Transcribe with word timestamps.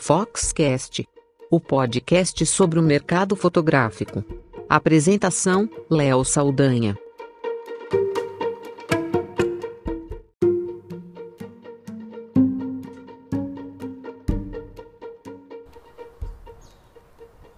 Foxcast, 0.00 1.06
o 1.50 1.60
podcast 1.60 2.46
sobre 2.46 2.78
o 2.78 2.82
mercado 2.82 3.34
fotográfico. 3.34 4.24
Apresentação: 4.68 5.68
Léo 5.90 6.24
Saldanha. 6.24 6.96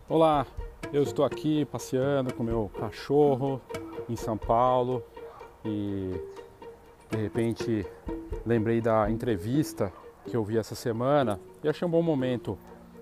Olá, 0.08 0.46
eu 0.92 1.02
estou 1.02 1.24
aqui 1.24 1.66
passeando 1.66 2.34
com 2.34 2.42
meu 2.42 2.70
cachorro 2.80 3.60
em 4.08 4.16
São 4.16 4.36
Paulo 4.36 5.04
e 5.64 6.10
de 7.10 7.16
repente 7.18 7.86
lembrei 8.44 8.80
da 8.80 9.10
entrevista 9.10 9.92
que 10.26 10.36
eu 10.36 10.42
vi 10.42 10.58
essa 10.58 10.74
semana 10.74 11.38
e 11.62 11.68
achei 11.68 11.86
um 11.86 11.90
bom 11.90 12.02
momento 12.02 12.58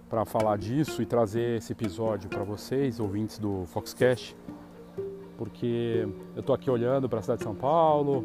para 0.09 0.25
falar 0.25 0.59
disso 0.59 1.01
e 1.03 1.07
trazer 1.07 1.59
esse 1.59 1.73
episódio 1.73 2.29
para 2.29 2.43
vocês, 2.43 2.99
ouvintes 2.99 3.39
do 3.39 3.65
Foxcast, 3.67 4.37
porque 5.37 6.09
eu 6.35 6.41
estou 6.41 6.55
aqui 6.55 6.71
olhando 6.71 7.09
para 7.09 7.21
a 7.21 7.23
cidade 7.23 7.39
de 7.39 7.45
São 7.45 7.55
Paulo, 7.55 8.25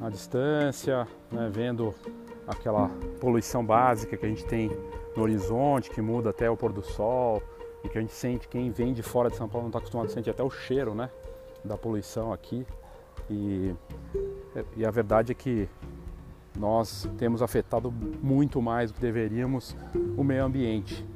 à 0.00 0.08
distância, 0.08 1.06
né, 1.30 1.50
vendo 1.52 1.94
aquela 2.46 2.88
poluição 3.20 3.64
básica 3.64 4.16
que 4.16 4.24
a 4.24 4.28
gente 4.28 4.44
tem 4.46 4.70
no 5.14 5.22
horizonte, 5.22 5.90
que 5.90 6.00
muda 6.00 6.30
até 6.30 6.50
o 6.50 6.56
pôr 6.56 6.72
do 6.72 6.82
sol, 6.82 7.42
e 7.84 7.88
que 7.88 7.98
a 7.98 8.00
gente 8.00 8.12
sente, 8.12 8.48
quem 8.48 8.70
vem 8.70 8.92
de 8.92 9.02
fora 9.02 9.28
de 9.28 9.36
São 9.36 9.48
Paulo 9.48 9.64
não 9.64 9.68
está 9.68 9.78
acostumado 9.78 10.06
a 10.06 10.10
sentir 10.10 10.30
até 10.30 10.42
o 10.42 10.50
cheiro 10.50 10.94
né, 10.94 11.10
da 11.64 11.76
poluição 11.76 12.32
aqui. 12.32 12.66
E, 13.28 13.74
e 14.76 14.84
a 14.84 14.90
verdade 14.90 15.32
é 15.32 15.34
que 15.34 15.68
nós 16.58 17.08
temos 17.18 17.42
afetado 17.42 17.92
muito 18.22 18.60
mais 18.60 18.90
do 18.90 18.94
que 18.94 19.00
deveríamos 19.00 19.76
o 20.16 20.24
meio 20.24 20.44
ambiente. 20.44 21.06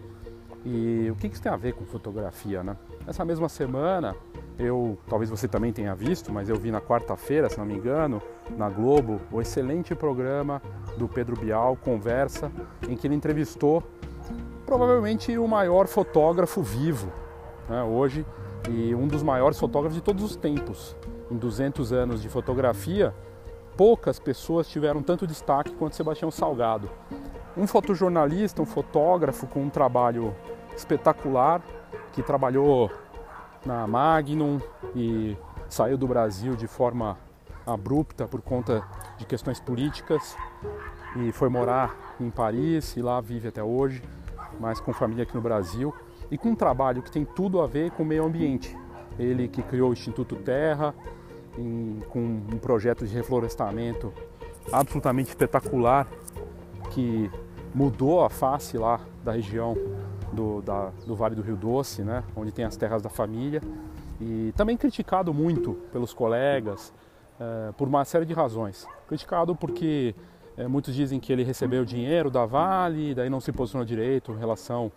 E 0.64 1.10
o 1.10 1.16
que 1.16 1.26
isso 1.26 1.42
tem 1.42 1.52
a 1.52 1.56
ver 1.56 1.74
com 1.74 1.84
fotografia, 1.84 2.62
né? 2.62 2.76
Essa 3.06 3.22
mesma 3.24 3.50
semana, 3.50 4.16
eu, 4.58 4.96
talvez 5.08 5.28
você 5.28 5.46
também 5.46 5.72
tenha 5.72 5.94
visto, 5.94 6.32
mas 6.32 6.48
eu 6.48 6.56
vi 6.56 6.70
na 6.70 6.80
quarta-feira, 6.80 7.50
se 7.50 7.58
não 7.58 7.66
me 7.66 7.74
engano, 7.74 8.22
na 8.56 8.70
Globo, 8.70 9.20
o 9.30 9.42
excelente 9.42 9.94
programa 9.94 10.62
do 10.96 11.06
Pedro 11.06 11.36
Bial, 11.36 11.76
Conversa, 11.76 12.50
em 12.88 12.96
que 12.96 13.06
ele 13.06 13.14
entrevistou 13.14 13.82
provavelmente 14.64 15.36
o 15.36 15.46
maior 15.46 15.86
fotógrafo 15.86 16.62
vivo 16.62 17.12
né, 17.68 17.82
hoje 17.82 18.24
e 18.70 18.94
um 18.94 19.06
dos 19.06 19.22
maiores 19.22 19.58
fotógrafos 19.58 19.96
de 19.96 20.02
todos 20.02 20.24
os 20.24 20.36
tempos. 20.36 20.96
Em 21.30 21.36
200 21.36 21.92
anos 21.92 22.22
de 22.22 22.28
fotografia, 22.28 23.14
poucas 23.76 24.18
pessoas 24.18 24.68
tiveram 24.68 25.02
tanto 25.02 25.26
destaque 25.26 25.72
quanto 25.74 25.96
Sebastião 25.96 26.30
Salgado. 26.30 26.88
Um 27.56 27.66
fotojornalista, 27.66 28.62
um 28.62 28.66
fotógrafo 28.66 29.46
com 29.46 29.62
um 29.62 29.70
trabalho 29.70 30.34
espetacular, 30.76 31.62
que 32.12 32.22
trabalhou 32.22 32.90
na 33.64 33.86
Magnum 33.86 34.60
e 34.94 35.36
saiu 35.68 35.96
do 35.96 36.06
Brasil 36.06 36.54
de 36.56 36.66
forma 36.66 37.18
abrupta 37.66 38.26
por 38.26 38.42
conta 38.42 38.84
de 39.16 39.24
questões 39.24 39.58
políticas 39.58 40.36
e 41.16 41.32
foi 41.32 41.48
morar 41.48 42.14
em 42.20 42.30
Paris 42.30 42.96
e 42.96 43.02
lá 43.02 43.20
vive 43.20 43.48
até 43.48 43.62
hoje, 43.62 44.02
mas 44.60 44.80
com 44.80 44.92
família 44.92 45.22
aqui 45.22 45.34
no 45.34 45.40
Brasil 45.40 45.94
e 46.30 46.36
com 46.36 46.50
um 46.50 46.54
trabalho 46.54 47.02
que 47.02 47.10
tem 47.10 47.24
tudo 47.24 47.60
a 47.60 47.66
ver 47.66 47.90
com 47.92 48.02
o 48.02 48.06
meio 48.06 48.24
ambiente. 48.24 48.76
Ele 49.18 49.48
que 49.48 49.62
criou 49.62 49.90
o 49.90 49.92
Instituto 49.92 50.36
Terra, 50.36 50.94
em, 51.58 52.00
com 52.08 52.20
um 52.20 52.58
projeto 52.58 53.06
de 53.06 53.14
reflorestamento 53.14 54.12
absolutamente 54.72 55.28
espetacular 55.28 56.06
que 56.90 57.30
mudou 57.74 58.24
a 58.24 58.30
face 58.30 58.78
lá 58.78 59.00
da 59.22 59.32
região 59.32 59.76
do, 60.32 60.62
da, 60.62 60.90
do 61.06 61.14
Vale 61.14 61.34
do 61.34 61.42
Rio 61.42 61.56
Doce, 61.56 62.02
né, 62.02 62.22
onde 62.36 62.52
tem 62.52 62.64
as 62.64 62.76
terras 62.76 63.02
da 63.02 63.08
família, 63.08 63.60
e 64.20 64.52
também 64.56 64.76
criticado 64.76 65.34
muito 65.34 65.74
pelos 65.92 66.12
colegas 66.12 66.92
é, 67.38 67.72
por 67.72 67.88
uma 67.88 68.04
série 68.04 68.24
de 68.24 68.32
razões. 68.32 68.86
Criticado 69.08 69.54
porque 69.56 70.14
é, 70.56 70.68
muitos 70.68 70.94
dizem 70.94 71.18
que 71.18 71.32
ele 71.32 71.42
recebeu 71.42 71.84
dinheiro 71.84 72.30
da 72.30 72.46
Vale, 72.46 73.14
daí 73.14 73.28
não 73.28 73.40
se 73.40 73.52
posicionou 73.52 73.84
direito 73.84 74.32
em 74.32 74.38
relação 74.38 74.90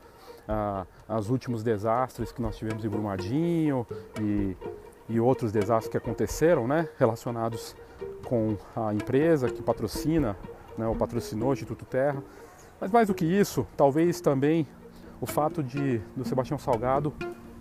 aos 1.10 1.30
últimos 1.30 1.62
desastres 1.62 2.32
que 2.32 2.42
nós 2.42 2.56
tivemos 2.56 2.86
em 2.86 2.88
Brumadinho 2.88 3.86
e 4.22 4.56
e 5.10 5.20
outros 5.20 5.52
desastres 5.52 5.90
que 5.90 5.98
aconteceram, 5.98 6.68
né, 6.68 6.88
relacionados 6.98 7.76
com 8.26 8.58
a 8.76 8.94
empresa 8.94 9.50
que 9.50 9.62
patrocina, 9.62 10.36
né, 10.78 10.88
ou 10.88 10.96
patrocinou 10.96 11.50
o 11.50 11.54
Instituto 11.54 11.86
Terra. 11.86 12.22
Mas 12.80 12.92
mais 12.92 13.08
do 13.08 13.14
que 13.14 13.26
isso, 13.26 13.66
talvez 13.76 14.22
também 14.22 14.68
o 15.20 15.26
fato 15.26 15.64
de 15.64 16.00
do 16.16 16.26
Sebastião 16.26 16.60
Salgado 16.60 17.14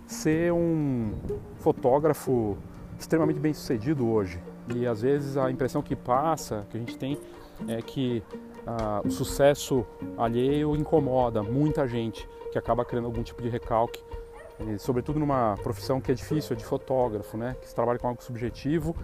ser 0.05 0.53
um 0.53 1.13
fotógrafo 1.57 2.57
extremamente 2.99 3.39
bem 3.39 3.53
sucedido 3.53 4.07
hoje. 4.07 4.41
E 4.75 4.85
às 4.85 5.01
vezes 5.01 5.37
a 5.37 5.49
impressão 5.49 5.81
que 5.81 5.95
passa, 5.95 6.65
que 6.69 6.77
a 6.77 6.79
gente 6.79 6.97
tem, 6.97 7.17
é 7.67 7.81
que 7.81 8.23
ah, 8.65 9.01
o 9.03 9.09
sucesso 9.09 9.85
alheio 10.17 10.75
incomoda 10.75 11.41
muita 11.41 11.87
gente, 11.87 12.27
que 12.51 12.57
acaba 12.57 12.85
criando 12.85 13.05
algum 13.05 13.23
tipo 13.23 13.41
de 13.41 13.49
recalque 13.49 14.03
e, 14.59 14.79
sobretudo 14.79 15.19
numa 15.19 15.55
profissão 15.61 16.01
que 16.01 16.11
é 16.11 16.15
difícil, 16.15 16.55
é 16.55 16.57
de 16.57 16.65
fotógrafo, 16.65 17.37
né? 17.37 17.55
que 17.61 17.67
se 17.67 17.75
trabalha 17.75 17.99
com 17.99 18.07
algo 18.07 18.23
subjetivo 18.23 18.95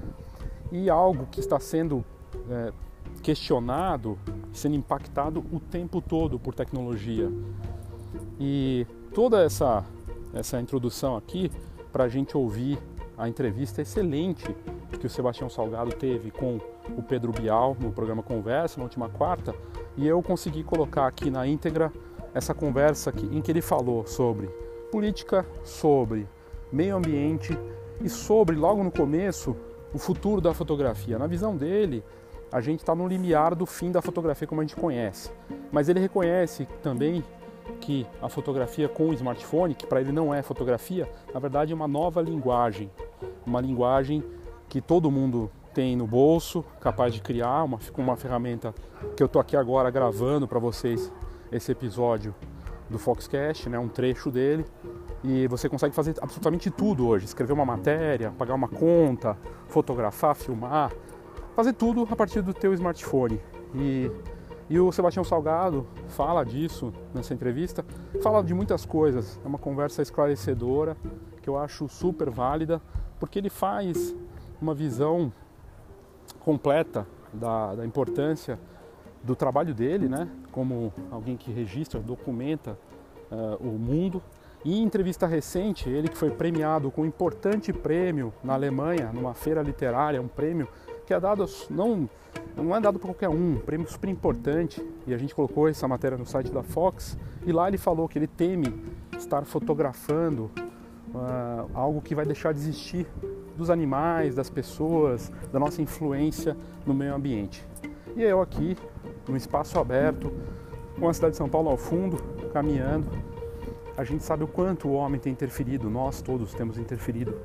e 0.72 0.90
algo 0.90 1.28
que 1.28 1.40
está 1.40 1.60
sendo 1.60 2.04
é, 2.50 2.72
questionado, 3.22 4.18
sendo 4.52 4.76
impactado 4.76 5.44
o 5.52 5.60
tempo 5.60 6.02
todo 6.02 6.40
por 6.40 6.56
tecnologia. 6.56 7.32
E 8.40 8.88
toda 9.14 9.44
essa, 9.44 9.84
essa 10.34 10.60
introdução 10.60 11.16
aqui, 11.16 11.52
para 11.92 12.06
a 12.06 12.10
gente 12.10 12.36
ouvir 12.36 12.80
a 13.18 13.30
entrevista 13.30 13.82
excelente 13.82 14.56
que 15.00 15.06
o 15.06 15.10
Sebastião 15.10 15.50
Salgado 15.50 15.92
teve 15.92 16.32
com 16.32 16.60
o 16.98 17.04
Pedro 17.04 17.32
Bial 17.32 17.78
no 17.80 17.92
programa 17.92 18.24
Conversa, 18.24 18.78
na 18.78 18.84
última 18.84 19.10
quarta, 19.10 19.54
e 19.96 20.08
eu 20.08 20.22
consegui 20.24 20.64
colocar 20.64 21.08
aqui 21.08 21.30
na 21.30 21.46
íntegra 21.46 21.92
essa 22.34 22.54
conversa 22.54 23.12
que, 23.12 23.26
em 23.26 23.42
que 23.42 23.52
ele 23.52 23.62
falou 23.62 24.08
sobre 24.08 24.50
política 24.94 25.44
sobre 25.64 26.28
meio 26.72 26.96
ambiente 26.96 27.58
e 28.00 28.08
sobre, 28.08 28.56
logo 28.56 28.84
no 28.84 28.92
começo, 28.92 29.58
o 29.92 29.98
futuro 29.98 30.40
da 30.40 30.54
fotografia. 30.54 31.18
Na 31.18 31.26
visão 31.26 31.58
dele, 31.58 32.04
a 32.52 32.62
gente 32.62 32.82
está 32.82 32.94
no 32.94 33.08
limiar 33.08 33.56
do 33.56 33.66
fim 33.66 33.92
da 33.92 34.04
fotografia 34.04 34.48
como 34.48 34.62
a 34.62 34.64
gente 34.64 34.76
conhece. 34.76 35.32
Mas 35.72 35.90
ele 35.90 36.00
reconhece 36.00 36.68
também 36.84 37.24
que 37.82 38.06
a 38.22 38.30
fotografia 38.30 38.88
com 38.88 39.10
o 39.10 39.14
smartphone, 39.14 39.74
que 39.74 39.88
para 39.88 40.00
ele 40.00 40.12
não 40.12 40.32
é 40.32 40.44
fotografia, 40.44 41.10
na 41.34 41.40
verdade 41.40 41.72
é 41.72 41.76
uma 41.76 41.88
nova 41.88 42.22
linguagem, 42.22 42.92
uma 43.48 43.60
linguagem 43.60 44.24
que 44.70 44.80
todo 44.80 45.10
mundo 45.10 45.50
tem 45.74 45.96
no 45.96 46.06
bolso, 46.06 46.64
capaz 46.80 47.16
de 47.16 47.20
criar, 47.20 47.64
uma, 47.64 47.80
uma 47.98 48.16
ferramenta 48.16 48.76
que 49.18 49.24
eu 49.24 49.28
estou 49.28 49.42
aqui 49.42 49.58
agora 49.58 49.90
gravando 49.90 50.48
para 50.48 50.60
vocês 50.60 51.12
esse 51.52 51.72
episódio 51.72 52.36
do 52.94 53.00
Foxcast, 53.00 53.68
né, 53.68 53.78
um 53.78 53.90
trecho 53.90 54.32
dele, 54.32 54.66
e 55.24 55.48
você 55.48 55.68
consegue 55.68 55.94
fazer 55.94 56.16
absolutamente 56.22 56.70
tudo 56.70 57.08
hoje, 57.08 57.26
escrever 57.26 57.52
uma 57.52 57.66
matéria, 57.66 58.32
pagar 58.38 58.54
uma 58.54 58.70
conta, 58.70 59.38
fotografar, 59.68 60.36
filmar, 60.36 60.94
fazer 61.56 61.74
tudo 61.74 62.08
a 62.10 62.16
partir 62.16 62.42
do 62.42 62.54
teu 62.54 62.74
smartphone. 62.74 63.42
E, 63.74 64.10
e 64.70 64.80
o 64.80 64.92
Sebastião 64.92 65.24
Salgado 65.24 65.86
fala 66.10 66.44
disso 66.44 66.94
nessa 67.14 67.34
entrevista, 67.34 67.84
fala 68.22 68.44
de 68.44 68.54
muitas 68.54 68.86
coisas, 68.86 69.40
é 69.44 69.48
uma 69.48 69.58
conversa 69.58 70.02
esclarecedora 70.02 70.96
que 71.42 71.50
eu 71.50 71.58
acho 71.58 71.90
super 71.90 72.30
válida, 72.30 72.82
porque 73.20 73.40
ele 73.40 73.50
faz 73.50 74.16
uma 74.62 74.74
visão 74.74 75.34
completa 76.40 77.08
da, 77.34 77.76
da 77.76 77.86
importância 77.86 78.60
do 79.24 79.36
trabalho 79.36 79.74
dele, 79.74 80.08
né, 80.08 80.30
como 80.54 80.94
alguém 81.12 81.36
que 81.36 81.52
registra, 81.52 82.00
documenta 82.00 82.78
uh, 83.30 83.58
o 83.60 83.78
mundo. 83.78 84.22
E 84.64 84.80
em 84.80 84.84
entrevista 84.84 85.28
recente, 85.28 85.90
ele 85.90 86.08
que 86.08 86.18
foi 86.18 86.32
premiado 86.32 86.90
com 86.90 87.02
um 87.02 87.06
importante 87.06 87.74
prêmio 87.74 88.32
na 88.42 88.54
Alemanha, 88.54 89.12
numa 89.12 89.34
feira 89.34 89.62
literária, 89.62 90.22
um 90.22 90.28
prêmio 90.28 90.70
que 91.06 91.14
é 91.14 91.20
dado 91.20 91.46
não 91.70 92.10
não 92.56 92.76
é 92.76 92.80
dado 92.80 92.98
para 93.00 93.08
qualquer 93.08 93.30
um, 93.30 93.56
um 93.56 93.60
prêmio 93.60 93.88
super 93.90 94.10
importante. 94.10 94.82
E 95.06 95.14
a 95.14 95.18
gente 95.18 95.36
colocou 95.36 95.68
essa 95.68 95.88
matéria 95.88 96.18
no 96.18 96.26
site 96.26 96.52
da 96.52 96.64
Fox 96.64 97.18
e 97.46 97.52
lá 97.52 97.68
ele 97.68 97.78
falou 97.78 98.08
que 98.08 98.18
ele 98.18 98.28
teme 98.28 98.74
estar 99.18 99.44
fotografando 99.44 100.50
uh, 101.14 101.70
algo 101.74 102.02
que 102.02 102.16
vai 102.16 102.26
deixar 102.26 102.54
de 102.54 102.60
existir 102.60 103.08
dos 103.58 103.70
animais, 103.70 104.36
das 104.36 104.50
pessoas, 104.50 105.32
da 105.52 105.60
nossa 105.60 105.82
influência 105.82 106.56
no 106.86 106.94
meio 106.94 107.14
ambiente. 107.14 107.66
E 108.16 108.22
eu 108.22 108.42
aqui 108.42 108.78
num 109.28 109.36
espaço 109.36 109.80
aberto, 109.80 110.32
com 111.00 111.10
a 111.10 111.14
cidade 111.14 111.32
de 111.32 111.38
São 111.38 111.50
Paulo 111.50 111.70
ao 111.70 111.78
fundo, 111.78 112.18
caminhando. 112.52 113.08
A 113.98 114.04
gente 114.04 114.24
sabe 114.24 114.44
o 114.44 114.48
quanto 114.48 114.88
o 114.88 114.94
homem 114.94 115.20
tem 115.20 115.34
interferido, 115.34 115.90
nós 115.90 116.22
todos 116.22 116.54
temos 116.54 116.78
interferido 116.78 117.40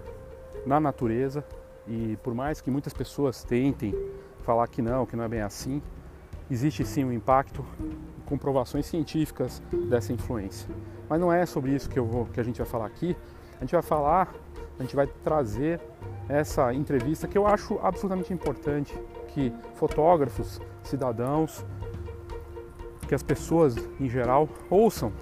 na 0.66 0.78
natureza 0.78 1.42
e 1.86 2.18
por 2.22 2.34
mais 2.34 2.60
que 2.60 2.70
muitas 2.70 2.92
pessoas 2.92 3.42
tentem 3.42 3.94
falar 4.42 4.68
que 4.68 4.82
não, 4.82 5.06
que 5.06 5.16
não 5.16 5.24
é 5.24 5.28
bem 5.28 5.40
assim, 5.40 5.80
existe 6.50 6.84
sim 6.84 7.02
um 7.02 7.12
impacto, 7.12 7.64
comprovações 8.26 8.84
científicas 8.84 9.62
dessa 9.88 10.12
influência. 10.12 10.68
Mas 11.08 11.18
não 11.18 11.32
é 11.32 11.46
sobre 11.46 11.74
isso 11.74 11.88
que, 11.88 11.98
eu 11.98 12.04
vou, 12.04 12.26
que 12.26 12.40
a 12.40 12.42
gente 12.42 12.58
vai 12.58 12.66
falar 12.66 12.86
aqui. 12.86 13.16
A 13.56 13.60
gente 13.60 13.72
vai 13.72 13.82
falar, 13.82 14.34
a 14.78 14.82
gente 14.82 14.94
vai 14.94 15.06
trazer 15.06 15.80
essa 16.28 16.74
entrevista 16.74 17.26
que 17.26 17.38
eu 17.38 17.46
acho 17.46 17.78
absolutamente 17.82 18.32
importante 18.32 18.94
que 19.38 19.52
fotógrafos, 19.76 20.60
cidadãos, 20.82 21.64
que 23.06 23.14
as 23.14 23.22
pessoas 23.22 23.76
em 24.00 24.08
geral 24.08 24.48
ouçam. 24.68 25.12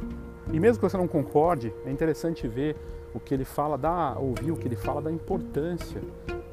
E 0.50 0.58
mesmo 0.58 0.80
que 0.80 0.88
você 0.88 0.96
não 0.96 1.06
concorde, 1.06 1.74
é 1.84 1.90
interessante 1.90 2.48
ver 2.48 2.74
o 3.12 3.20
que 3.20 3.34
ele 3.34 3.44
fala, 3.44 3.76
da, 3.76 4.16
ouvir 4.18 4.52
o 4.52 4.56
que 4.56 4.66
ele 4.66 4.76
fala 4.76 5.02
da 5.02 5.12
importância 5.12 6.00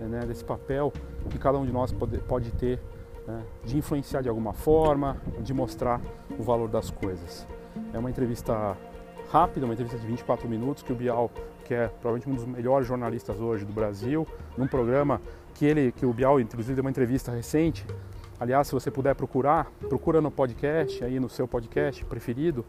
né, 0.01 0.25
desse 0.27 0.43
papel 0.43 0.91
que 1.29 1.39
cada 1.39 1.57
um 1.57 1.65
de 1.65 1.71
nós 1.71 1.93
pode, 1.93 2.17
pode 2.19 2.51
ter 2.51 2.81
né, 3.25 3.41
de 3.63 3.77
influenciar 3.77 4.21
de 4.21 4.27
alguma 4.27 4.51
forma, 4.51 5.17
de 5.39 5.53
mostrar 5.53 6.01
o 6.37 6.43
valor 6.43 6.67
das 6.67 6.91
coisas. 6.91 7.47
É 7.93 7.97
uma 7.97 8.09
entrevista 8.09 8.75
rápida, 9.31 9.65
uma 9.65 9.73
entrevista 9.73 9.97
de 9.97 10.05
24 10.05 10.49
minutos 10.49 10.83
que 10.83 10.91
o 10.91 10.95
Bial, 10.95 11.31
que 11.63 11.73
é 11.73 11.87
provavelmente 11.87 12.29
um 12.29 12.35
dos 12.35 12.45
melhores 12.45 12.85
jornalistas 12.85 13.39
hoje 13.39 13.63
do 13.63 13.71
Brasil, 13.71 14.27
num 14.57 14.67
programa 14.67 15.21
que 15.53 15.65
ele, 15.65 15.91
que 15.91 16.05
o 16.05 16.13
Bial 16.13 16.39
inclusive 16.39 16.75
deu 16.75 16.83
uma 16.83 16.89
entrevista 16.89 17.31
recente. 17.31 17.85
Aliás, 18.39 18.67
se 18.67 18.73
você 18.73 18.91
puder 18.91 19.15
procurar, 19.15 19.71
procura 19.87 20.19
no 20.19 20.31
podcast, 20.31 21.03
aí 21.03 21.19
no 21.19 21.29
seu 21.29 21.47
podcast 21.47 22.03
preferido, 22.05 22.65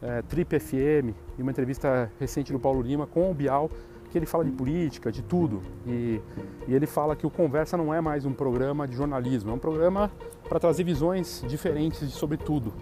é, 0.00 0.22
Trip 0.22 0.58
FM, 0.58 1.14
e 1.36 1.42
uma 1.42 1.50
entrevista 1.50 2.10
recente 2.18 2.52
do 2.52 2.58
Paulo 2.58 2.80
Lima 2.80 3.06
com 3.06 3.30
o 3.30 3.34
Bial, 3.34 3.70
que 4.10 4.16
ele 4.16 4.26
fala 4.26 4.44
de 4.44 4.50
política, 4.50 5.12
de 5.12 5.22
tudo. 5.22 5.60
E, 5.86 6.20
e 6.66 6.74
ele 6.74 6.86
fala 6.86 7.14
que 7.14 7.26
o 7.26 7.30
Conversa 7.30 7.76
não 7.76 7.92
é 7.92 8.00
mais 8.00 8.24
um 8.24 8.32
programa 8.32 8.86
de 8.86 8.94
jornalismo, 8.94 9.50
é 9.50 9.54
um 9.54 9.58
programa 9.58 10.10
para 10.48 10.58
trazer 10.58 10.84
visões 10.84 11.44
diferentes 11.46 12.10
sobre 12.12 12.36
tudo. 12.36 12.72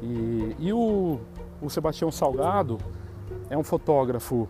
E, 0.00 0.56
e 0.58 0.72
o, 0.72 1.20
o 1.60 1.68
Sebastião 1.68 2.10
Salgado 2.10 2.78
é 3.50 3.56
um 3.56 3.64
fotógrafo 3.64 4.48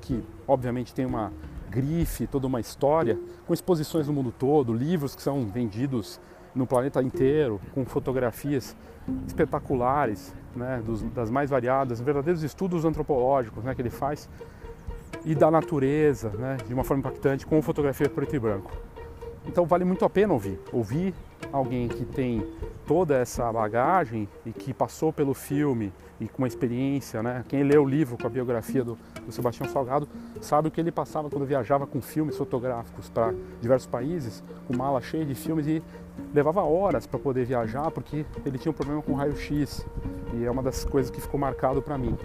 que, 0.00 0.22
obviamente, 0.46 0.94
tem 0.94 1.04
uma 1.04 1.32
grife, 1.70 2.26
toda 2.26 2.46
uma 2.46 2.60
história, 2.60 3.18
com 3.46 3.54
exposições 3.54 4.08
no 4.08 4.12
mundo 4.12 4.32
todo, 4.36 4.72
livros 4.74 5.14
que 5.14 5.22
são 5.22 5.46
vendidos 5.46 6.20
no 6.54 6.66
planeta 6.66 7.00
inteiro, 7.02 7.60
com 7.72 7.84
fotografias 7.84 8.76
espetaculares, 9.26 10.34
né, 10.54 10.82
dos, 10.84 11.02
das 11.02 11.30
mais 11.30 11.48
variadas, 11.48 12.00
verdadeiros 12.00 12.42
estudos 12.42 12.84
antropológicos 12.84 13.62
né, 13.62 13.74
que 13.74 13.80
ele 13.80 13.90
faz 13.90 14.28
e 15.24 15.34
da 15.34 15.50
natureza, 15.50 16.30
né, 16.30 16.56
de 16.66 16.74
uma 16.74 16.82
forma 16.82 17.00
impactante, 17.00 17.46
com 17.46 17.60
fotografia 17.62 18.08
preto 18.08 18.34
e 18.34 18.38
branco. 18.38 18.72
Então 19.46 19.64
vale 19.64 19.84
muito 19.84 20.04
a 20.04 20.10
pena 20.10 20.32
ouvir. 20.32 20.58
Ouvir 20.72 21.14
alguém 21.52 21.88
que 21.88 22.04
tem 22.04 22.46
toda 22.86 23.16
essa 23.16 23.52
bagagem 23.52 24.28
e 24.44 24.52
que 24.52 24.72
passou 24.74 25.12
pelo 25.12 25.34
filme 25.34 25.92
e 26.20 26.28
com 26.28 26.42
uma 26.42 26.48
experiência, 26.48 27.22
né? 27.22 27.44
Quem 27.48 27.62
lê 27.62 27.78
o 27.78 27.84
livro 27.84 28.18
com 28.18 28.26
a 28.26 28.30
biografia 28.30 28.84
do, 28.84 28.98
do 29.24 29.32
Sebastião 29.32 29.68
Salgado 29.68 30.06
sabe 30.40 30.68
o 30.68 30.70
que 30.70 30.80
ele 30.80 30.92
passava 30.92 31.30
quando 31.30 31.46
viajava 31.46 31.86
com 31.86 32.00
filmes 32.00 32.36
fotográficos 32.36 33.08
para 33.08 33.32
diversos 33.60 33.86
países, 33.86 34.42
com 34.66 34.76
mala 34.76 35.00
cheia 35.00 35.24
de 35.24 35.34
filmes 35.34 35.66
e 35.66 35.82
levava 36.34 36.62
horas 36.62 37.06
para 37.06 37.18
poder 37.18 37.46
viajar 37.46 37.90
porque 37.90 38.26
ele 38.44 38.58
tinha 38.58 38.70
um 38.70 38.74
problema 38.74 39.00
com 39.00 39.14
raio-x 39.14 39.86
e 40.34 40.44
é 40.44 40.50
uma 40.50 40.62
das 40.62 40.84
coisas 40.84 41.10
que 41.10 41.20
ficou 41.20 41.40
marcado 41.40 41.80
para 41.80 41.96
mim. 41.96 42.16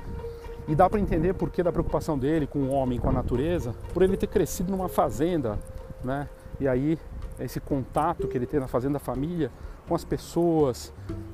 E 0.67 0.75
dá 0.75 0.89
para 0.89 0.99
entender 0.99 1.33
por 1.33 1.49
que 1.49 1.61
da 1.61 1.71
preocupação 1.71 2.17
dele 2.17 2.47
com 2.47 2.59
o 2.59 2.69
homem, 2.69 2.99
com 2.99 3.07
a 3.07 3.13
natureza, 3.13 3.73
por 3.93 4.01
ele 4.01 4.17
ter 4.17 4.27
crescido 4.27 4.71
numa 4.71 4.89
fazenda, 4.89 5.59
né? 6.03 6.27
E 6.59 6.67
aí 6.67 6.97
esse 7.39 7.59
contato 7.59 8.27
que 8.27 8.37
ele 8.37 8.45
tem 8.45 8.59
na 8.59 8.67
fazenda 8.67 8.93
da 8.93 8.99
família 8.99 9.51
com 9.87 9.93
as 9.93 10.03
pessoas, 10.03 10.93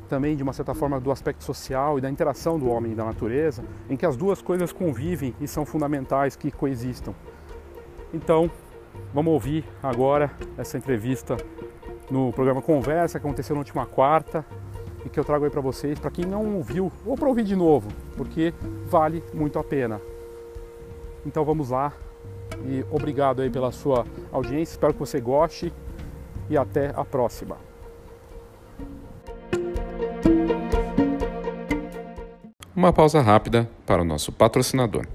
também 0.09 0.35
de 0.35 0.43
uma 0.43 0.51
certa 0.51 0.73
forma 0.73 0.99
do 0.99 1.11
aspecto 1.11 1.43
social 1.43 1.97
e 1.97 2.01
da 2.01 2.09
interação 2.09 2.59
do 2.59 2.69
homem 2.69 2.91
e 2.91 2.95
da 2.95 3.05
natureza, 3.05 3.63
em 3.89 3.95
que 3.95 4.05
as 4.05 4.17
duas 4.17 4.41
coisas 4.41 4.73
convivem 4.73 5.33
e 5.39 5.47
são 5.47 5.65
fundamentais 5.65 6.35
que 6.35 6.51
coexistam. 6.51 7.13
Então, 8.13 8.51
vamos 9.13 9.31
ouvir 9.31 9.63
agora 9.81 10.31
essa 10.57 10.77
entrevista 10.77 11.37
no 12.09 12.33
programa 12.33 12.61
Conversa 12.61 13.19
que 13.19 13.25
aconteceu 13.25 13.55
na 13.55 13.61
última 13.61 13.85
quarta 13.85 14.45
e 15.05 15.09
que 15.09 15.19
eu 15.19 15.23
trago 15.23 15.45
aí 15.45 15.51
para 15.51 15.61
vocês, 15.61 15.97
para 15.97 16.11
quem 16.11 16.25
não 16.25 16.55
ouviu, 16.55 16.91
ou 17.05 17.15
para 17.15 17.29
ouvir 17.29 17.43
de 17.43 17.55
novo, 17.55 17.89
porque 18.17 18.53
vale 18.85 19.23
muito 19.33 19.57
a 19.57 19.63
pena. 19.63 20.01
Então 21.25 21.45
vamos 21.45 21.69
lá 21.69 21.93
e 22.65 22.85
obrigado 22.91 23.41
aí 23.41 23.49
pela 23.49 23.71
sua 23.71 24.05
audiência, 24.31 24.73
espero 24.73 24.93
que 24.93 24.99
você 24.99 25.19
goste 25.19 25.71
e 26.49 26.57
até 26.57 26.91
a 26.95 27.03
próxima. 27.03 27.57
Uma 32.75 32.93
pausa 32.93 33.21
rápida 33.21 33.69
para 33.85 34.01
o 34.01 34.05
nosso 34.05 34.31
patrocinador. 34.31 35.05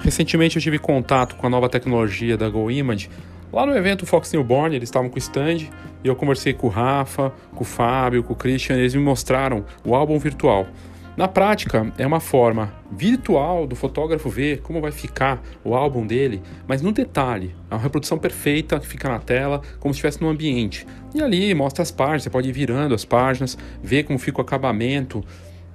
Recentemente 0.00 0.56
eu 0.56 0.62
tive 0.62 0.78
contato 0.78 1.36
com 1.36 1.46
a 1.46 1.50
nova 1.50 1.68
tecnologia 1.68 2.36
da 2.36 2.48
GoImage 2.48 3.08
Lá 3.52 3.66
no 3.66 3.76
evento 3.76 4.06
Fox 4.06 4.32
Newborn, 4.32 4.74
eles 4.74 4.88
estavam 4.88 5.10
com 5.10 5.16
o 5.16 5.18
stand 5.18 5.68
e 6.02 6.08
eu 6.08 6.16
conversei 6.16 6.54
com 6.54 6.68
o 6.68 6.70
Rafa, 6.70 7.30
com 7.54 7.60
o 7.60 7.66
Fábio, 7.66 8.22
com 8.22 8.32
o 8.32 8.36
Christian, 8.36 8.76
e 8.76 8.80
eles 8.80 8.94
me 8.94 9.02
mostraram 9.02 9.62
o 9.84 9.94
álbum 9.94 10.18
virtual. 10.18 10.66
Na 11.14 11.28
prática, 11.28 11.92
é 11.98 12.06
uma 12.06 12.20
forma 12.20 12.72
virtual 12.90 13.66
do 13.66 13.76
fotógrafo 13.76 14.30
ver 14.30 14.62
como 14.62 14.80
vai 14.80 14.90
ficar 14.90 15.42
o 15.62 15.74
álbum 15.74 16.06
dele, 16.06 16.42
mas 16.66 16.80
no 16.80 16.90
detalhe. 16.90 17.54
É 17.70 17.74
uma 17.74 17.80
reprodução 17.80 18.16
perfeita 18.16 18.80
que 18.80 18.86
fica 18.86 19.10
na 19.10 19.18
tela, 19.18 19.60
como 19.78 19.92
se 19.92 19.98
estivesse 19.98 20.22
no 20.22 20.30
ambiente. 20.30 20.86
E 21.14 21.22
ali 21.22 21.54
mostra 21.54 21.82
as 21.82 21.90
páginas, 21.90 22.22
você 22.22 22.30
pode 22.30 22.48
ir 22.48 22.52
virando 22.52 22.94
as 22.94 23.04
páginas, 23.04 23.58
ver 23.82 24.04
como 24.04 24.18
fica 24.18 24.38
o 24.38 24.40
acabamento, 24.40 25.22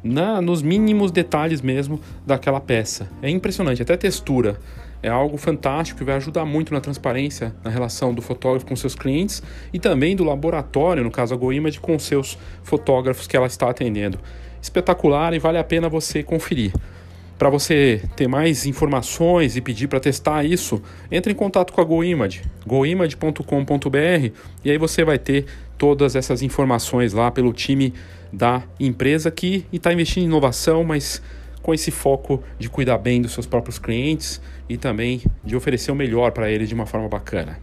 na, 0.04 0.42
nos 0.42 0.64
mínimos 0.64 1.12
detalhes 1.12 1.62
mesmo 1.62 2.00
daquela 2.26 2.60
peça. 2.60 3.08
É 3.22 3.30
impressionante, 3.30 3.82
até 3.82 3.96
textura 3.96 4.58
é 5.02 5.10
algo 5.10 5.38
fantástico 5.38 6.00
que 6.00 6.04
vai 6.04 6.16
ajudar 6.16 6.46
muito 6.46 6.74
na 6.74 6.82
transparência 6.82 7.56
na 7.64 7.70
relação 7.70 8.14
do 8.14 8.22
fotógrafo 8.22 8.66
com 8.66 8.76
seus 8.76 8.96
clientes 8.96 9.44
e 9.72 9.80
também 9.80 10.16
do 10.16 10.24
laboratório, 10.24 11.04
no 11.04 11.12
caso 11.12 11.34
a 11.34 11.38
GoImage, 11.38 11.80
com 11.80 11.98
seus 12.00 12.38
fotógrafos 12.64 13.28
que 13.28 13.38
ela 13.38 13.48
está 13.48 13.70
atendendo. 13.70 14.20
Espetacular 14.62 15.34
e 15.34 15.40
vale 15.40 15.58
a 15.58 15.64
pena 15.64 15.90
você 15.90 16.24
conferir. 16.24 16.74
Para 17.38 17.50
você 17.50 18.02
ter 18.16 18.28
mais 18.28 18.66
informações 18.66 19.56
e 19.56 19.62
pedir 19.62 19.88
para 19.88 20.00
testar 20.00 20.44
isso, 20.44 20.82
entre 21.12 21.32
em 21.32 21.36
contato 21.36 21.72
com 21.72 21.80
a 21.80 21.84
GoImage, 21.84 22.42
goimage.com.br 22.66 24.32
e 24.66 24.72
aí 24.72 24.78
você 24.78 25.04
vai 25.04 25.20
ter 25.20 25.46
todas 25.78 26.16
essas 26.16 26.42
informações 26.42 27.14
lá 27.14 27.30
pelo 27.30 27.54
time 27.54 27.94
da 28.34 28.64
empresa 28.80 29.30
que 29.30 29.66
está 29.72 29.94
investindo 29.94 30.24
em 30.24 30.26
inovação, 30.26 30.84
mas 30.84 31.22
com 31.62 31.74
esse 31.74 31.92
foco 31.92 32.42
de 32.58 32.70
cuidar 32.70 32.98
bem 32.98 33.22
dos 33.22 33.34
seus 33.34 33.46
próprios 33.46 33.78
clientes 33.78 34.42
e 34.68 34.78
também 34.78 35.22
de 35.44 35.56
oferecer 35.56 35.92
o 35.92 35.96
melhor 35.96 36.32
para 36.32 36.50
eles 36.50 36.68
de 36.68 36.74
uma 36.74 36.86
forma 36.86 37.08
bacana. 37.08 37.60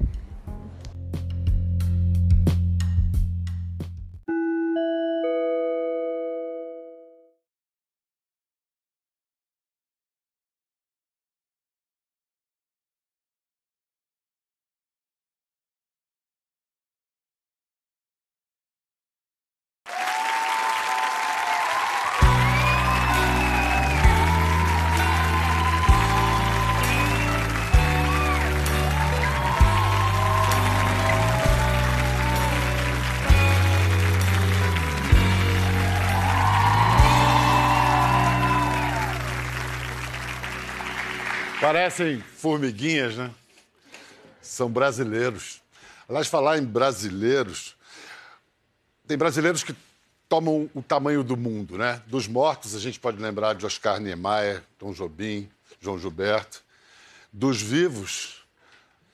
Parecem 41.96 42.20
formiguinhas, 42.20 43.14
né? 43.14 43.30
São 44.42 44.68
brasileiros. 44.68 45.62
Aliás, 46.08 46.26
falar 46.26 46.58
em 46.58 46.64
brasileiros, 46.64 47.76
tem 49.06 49.16
brasileiros 49.16 49.62
que 49.62 49.72
tomam 50.28 50.68
o 50.74 50.82
tamanho 50.82 51.22
do 51.22 51.36
mundo, 51.36 51.78
né? 51.78 52.02
Dos 52.08 52.26
mortos, 52.26 52.74
a 52.74 52.80
gente 52.80 52.98
pode 52.98 53.22
lembrar 53.22 53.54
de 53.54 53.64
Oscar 53.64 54.00
Niemeyer, 54.00 54.60
Tom 54.76 54.92
Jobim, 54.92 55.48
João 55.80 55.96
Gilberto. 55.96 56.64
Dos 57.32 57.62
vivos, 57.62 58.44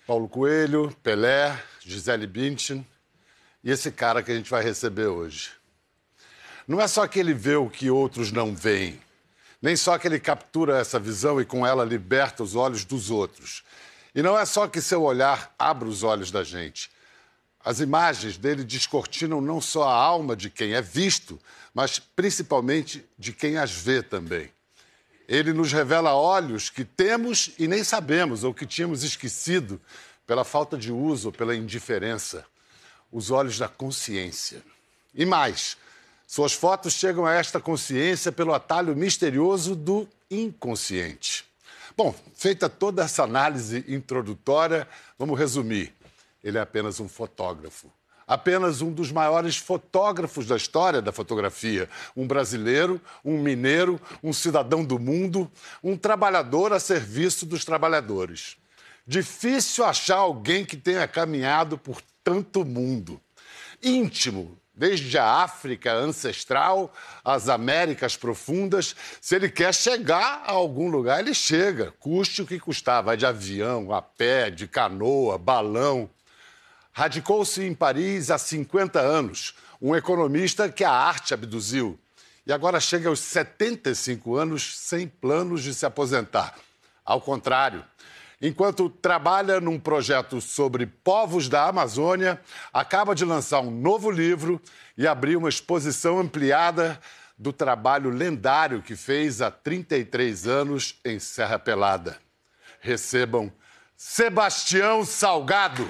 Paulo 0.07 0.27
Coelho, 0.27 0.91
Pelé, 1.03 1.63
Gisele 1.81 2.27
Bündchen 2.27 2.87
e 3.63 3.71
esse 3.71 3.93
cara 3.93 4.23
que 4.23 4.33
a 4.33 4.35
gente 4.35 4.51
vai 4.51 4.65
receber 4.65 5.07
hoje. 5.07 5.51
Não 6.67 6.81
é 6.81 6.89
só 6.89 7.07
que 7.07 7.19
ele 7.19 7.35
vê 7.35 7.57
o 7.57 7.69
que 7.69 7.91
outros 7.91 8.33
não 8.33 8.55
veem, 8.57 8.99
nem 9.61 9.77
só 9.77 9.99
que 9.99 10.09
ele 10.09 10.19
captura 10.19 10.79
essa 10.79 10.99
visão 10.99 11.41
e 11.41 11.45
com 11.45 11.67
ela 11.67 11.85
liberta 11.85 12.43
os 12.43 12.55
olhos 12.55 12.85
dos 12.85 13.11
outros. 13.11 13.63
E 14.15 14.23
não 14.23 14.39
é 14.39 14.45
só 14.45 14.67
que 14.67 14.81
seu 14.81 15.03
olhar 15.03 15.55
abre 15.59 15.89
os 15.89 16.03
olhos 16.03 16.31
da 16.31 16.43
gente. 16.43 16.91
As 17.63 17.81
imagens 17.81 18.39
dele 18.39 18.65
descortinam 18.65 19.41
não 19.41 19.61
só 19.61 19.85
a 19.85 19.95
alma 19.95 20.35
de 20.35 20.49
quem 20.49 20.73
é 20.73 20.81
visto, 20.81 21.39
mas 21.75 21.99
principalmente 21.99 23.05
de 23.19 23.33
quem 23.33 23.59
as 23.59 23.71
vê 23.71 24.03
também. 24.03 24.51
Ele 25.29 25.53
nos 25.53 25.71
revela 25.71 26.15
olhos 26.15 26.71
que 26.71 26.85
temos 26.85 27.53
e 27.59 27.69
nem 27.69 27.85
sabemos, 27.85 28.43
ou 28.43 28.53
que 28.53 28.67
tínhamos 28.67 29.05
esquecido 29.05 29.81
pela 30.27 30.43
falta 30.43 30.77
de 30.77 30.91
uso 30.91 31.31
pela 31.31 31.55
indiferença. 31.55 32.45
Os 33.13 33.31
olhos 33.31 33.59
da 33.59 33.69
consciência. 33.69 34.63
E 35.15 35.27
mais, 35.27 35.77
suas 36.31 36.53
fotos 36.53 36.93
chegam 36.93 37.27
a 37.27 37.35
esta 37.35 37.59
consciência 37.59 38.31
pelo 38.31 38.55
atalho 38.55 38.95
misterioso 38.95 39.75
do 39.75 40.09
inconsciente. 40.31 41.45
Bom, 41.97 42.15
feita 42.37 42.69
toda 42.69 43.03
essa 43.03 43.25
análise 43.25 43.85
introdutória, 43.89 44.87
vamos 45.19 45.37
resumir. 45.37 45.93
Ele 46.45 46.57
é 46.57 46.61
apenas 46.61 47.01
um 47.01 47.09
fotógrafo. 47.09 47.91
Apenas 48.29 48.81
um 48.81 48.93
dos 48.93 49.11
maiores 49.11 49.57
fotógrafos 49.57 50.47
da 50.47 50.57
história 50.57 51.03
da 51.03 51.11
fotografia. 51.11 51.91
Um 52.17 52.29
brasileiro, 52.29 53.01
um 53.25 53.37
mineiro, 53.43 54.01
um 54.23 54.33
cidadão 54.33 54.85
do 54.85 55.01
mundo, 55.01 55.51
um 55.83 55.97
trabalhador 55.97 56.73
a 56.73 56.79
serviço 56.79 57.45
dos 57.45 57.65
trabalhadores. 57.65 58.57
Difícil 59.05 59.85
achar 59.85 60.19
alguém 60.19 60.65
que 60.65 60.77
tenha 60.77 61.09
caminhado 61.09 61.77
por 61.77 62.01
tanto 62.23 62.65
mundo. 62.65 63.21
Íntimo, 63.83 64.57
desde 64.81 65.19
a 65.19 65.43
África 65.43 65.93
ancestral 65.93 66.91
às 67.23 67.51
Américas 67.51 68.17
profundas. 68.17 68.97
Se 69.21 69.37
ele 69.37 69.51
quer 69.51 69.75
chegar 69.75 70.43
a 70.47 70.53
algum 70.53 70.89
lugar, 70.89 71.21
ele 71.21 71.35
chega, 71.35 71.93
custe 72.01 72.41
o 72.41 72.47
que 72.47 72.59
custar. 72.59 73.03
Vai 73.03 73.15
de 73.15 73.27
avião, 73.27 73.93
a 73.93 74.01
pé, 74.01 74.51
de 74.51 74.67
canoa, 74.67 75.37
balão. 75.37 76.09
Radicou-se 76.93 77.63
em 77.63 77.75
Paris 77.75 78.31
há 78.31 78.39
50 78.39 78.99
anos, 78.99 79.55
um 79.83 79.95
economista 79.95 80.67
que 80.71 80.83
a 80.83 80.91
arte 80.91 81.35
abduziu. 81.35 81.99
E 82.47 82.53
agora 82.53 82.81
chega 82.81 83.11
aos 83.11 83.21
75 83.21 84.35
anos 84.35 84.79
sem 84.79 85.07
planos 85.07 85.63
de 85.63 85.75
se 85.75 85.85
aposentar. 85.85 86.55
Ao 87.05 87.21
contrário, 87.21 87.85
enquanto 88.41 88.89
trabalha 88.89 89.61
num 89.61 89.79
projeto 89.79 90.41
sobre 90.41 90.87
povos 90.87 91.49
da 91.49 91.67
Amazônia, 91.67 92.41
acaba 92.73 93.15
de 93.15 93.25
lançar 93.25 93.61
um 93.61 93.71
novo 93.71 94.11
livro 94.11 94.61
e 94.97 95.07
abrir 95.07 95.37
uma 95.37 95.49
exposição 95.49 96.19
ampliada 96.19 96.99
do 97.37 97.53
trabalho 97.53 98.11
lendário 98.11 98.83
que 98.83 98.95
fez 98.95 99.41
há 99.41 99.51
33 99.51 100.47
anos 100.47 101.01
em 101.05 101.19
Serra 101.19 101.59
Pelada. 101.59 102.19
Recebam 102.81 103.53
Sebastião 103.97 105.05
Salgado. 105.05 105.87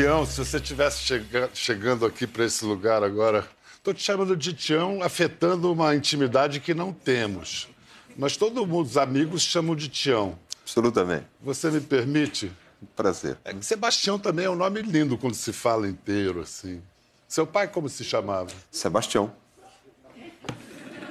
Tião, 0.00 0.24
se 0.24 0.38
você 0.38 0.56
estivesse 0.56 1.00
chega, 1.00 1.50
chegando 1.52 2.06
aqui 2.06 2.26
para 2.26 2.46
esse 2.46 2.64
lugar 2.64 3.04
agora, 3.04 3.46
estou 3.76 3.92
te 3.92 4.02
chamando 4.02 4.34
de 4.34 4.54
Tião, 4.54 5.02
afetando 5.02 5.70
uma 5.70 5.94
intimidade 5.94 6.58
que 6.58 6.72
não 6.72 6.90
temos. 6.90 7.68
Mas 8.16 8.34
todo 8.34 8.66
mundo, 8.66 8.86
os 8.86 8.96
amigos, 8.96 9.42
chamam 9.42 9.76
de 9.76 9.90
Tião. 9.90 10.38
Absolutamente. 10.62 11.26
Você 11.42 11.70
me 11.70 11.82
permite? 11.82 12.50
Prazer. 12.96 13.36
É, 13.44 13.54
Sebastião 13.60 14.18
também 14.18 14.46
é 14.46 14.50
um 14.50 14.56
nome 14.56 14.80
lindo 14.80 15.18
quando 15.18 15.34
se 15.34 15.52
fala 15.52 15.86
inteiro, 15.86 16.40
assim. 16.40 16.80
Seu 17.28 17.46
pai 17.46 17.68
como 17.68 17.86
se 17.86 18.02
chamava? 18.02 18.48
Sebastião. 18.70 19.30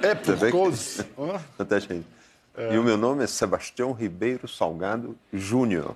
É 0.02 0.16
por 0.16 0.36
que- 0.36 0.50
causa... 0.50 1.06
Até 1.56 1.78
gente. 1.78 2.06
E 2.72 2.76
o 2.76 2.82
meu 2.82 2.96
nome 2.96 3.22
é 3.22 3.28
Sebastião 3.28 3.92
Ribeiro 3.92 4.48
Salgado 4.48 5.16
Júnior. 5.32 5.94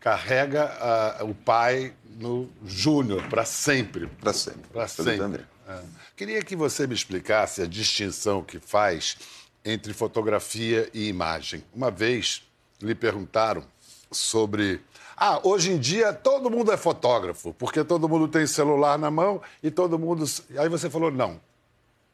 Carrega 0.00 1.18
o 1.22 1.34
pai 1.34 1.94
no 2.18 2.48
Júnior 2.64 3.28
para 3.28 3.44
sempre. 3.44 4.06
Para 4.06 4.32
sempre. 4.32 4.68
Para 4.72 4.88
sempre. 4.88 5.44
É. 5.68 5.80
Queria 6.16 6.42
que 6.42 6.56
você 6.56 6.86
me 6.86 6.94
explicasse 6.94 7.62
a 7.62 7.66
distinção 7.66 8.42
que 8.42 8.58
faz 8.58 9.16
entre 9.64 9.92
fotografia 9.92 10.88
e 10.94 11.08
imagem. 11.08 11.62
Uma 11.74 11.90
vez 11.90 12.42
lhe 12.80 12.94
perguntaram 12.94 13.62
sobre. 14.10 14.80
Ah, 15.16 15.40
hoje 15.42 15.72
em 15.72 15.78
dia 15.78 16.12
todo 16.12 16.50
mundo 16.50 16.72
é 16.72 16.76
fotógrafo, 16.76 17.52
porque 17.54 17.84
todo 17.84 18.08
mundo 18.08 18.28
tem 18.28 18.46
celular 18.46 18.98
na 18.98 19.10
mão 19.10 19.42
e 19.62 19.70
todo 19.70 19.98
mundo. 19.98 20.24
Aí 20.58 20.68
você 20.68 20.88
falou: 20.88 21.10
não. 21.10 21.40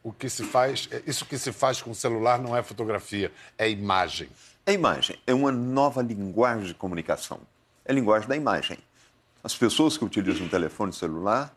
O 0.02 0.12
que 0.12 0.28
se 0.28 0.44
faz, 0.44 0.86
isso 1.06 1.24
que 1.24 1.38
se 1.38 1.50
faz 1.50 1.80
com 1.80 1.90
o 1.90 1.94
celular 1.94 2.38
não 2.38 2.54
é 2.54 2.62
fotografia, 2.62 3.32
é 3.56 3.70
imagem. 3.70 4.28
A 4.66 4.72
imagem 4.72 5.18
é 5.26 5.34
uma 5.34 5.52
nova 5.52 6.00
linguagem 6.00 6.68
de 6.68 6.74
comunicação. 6.74 7.38
É 7.84 7.92
a 7.92 7.94
linguagem 7.94 8.26
da 8.26 8.34
imagem. 8.34 8.78
As 9.42 9.54
pessoas 9.54 9.98
que 9.98 10.04
utilizam 10.06 10.46
um 10.46 10.48
telefone 10.48 10.90
celular, 10.90 11.54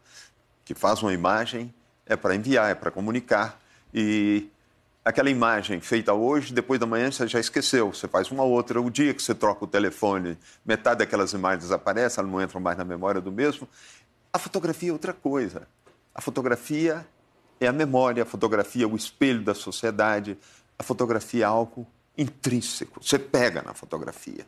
que 0.66 0.76
fazem 0.76 1.06
uma 1.06 1.14
imagem, 1.14 1.74
é 2.06 2.18
para 2.18 2.36
enviar, 2.36 2.70
é 2.70 2.76
para 2.76 2.92
comunicar. 2.92 3.62
E 3.94 4.50
aquela 5.06 5.30
imagem 5.30 5.80
feita 5.80 6.14
hoje, 6.14 6.54
depois 6.54 6.82
da 6.82 6.86
manhã 6.86 7.10
você 7.10 7.26
já 7.30 7.40
esqueceu. 7.40 7.94
Você 7.94 8.10
faz 8.10 8.30
uma 8.30 8.44
outra. 8.44 8.82
O 8.82 8.92
dia 8.92 9.14
que 9.14 9.24
você 9.24 9.34
troca 9.34 9.64
o 9.64 9.68
telefone, 9.68 10.38
metade 10.66 11.00
daquelas 11.00 11.32
imagens 11.32 11.64
desaparece, 11.64 12.20
elas 12.20 12.30
não 12.30 12.42
entram 12.42 12.60
mais 12.60 12.78
na 12.78 12.84
memória 12.84 13.22
do 13.22 13.32
mesmo. 13.32 13.70
A 14.34 14.38
fotografia 14.38 14.90
é 14.90 14.92
outra 14.92 15.14
coisa. 15.14 15.66
A 16.14 16.20
fotografia 16.20 17.08
é 17.58 17.68
a 17.68 17.72
memória, 17.72 18.24
a 18.24 18.26
fotografia 18.26 18.84
é 18.84 18.88
o 18.88 18.98
espelho 18.98 19.42
da 19.44 19.54
sociedade, 19.54 20.38
a 20.78 20.84
fotografia 20.84 21.46
é 21.46 21.48
algo 21.48 21.88
intrínseco. 22.18 23.04
Você 23.04 23.20
pega 23.20 23.62
na 23.62 23.74
fotografia. 23.74 24.46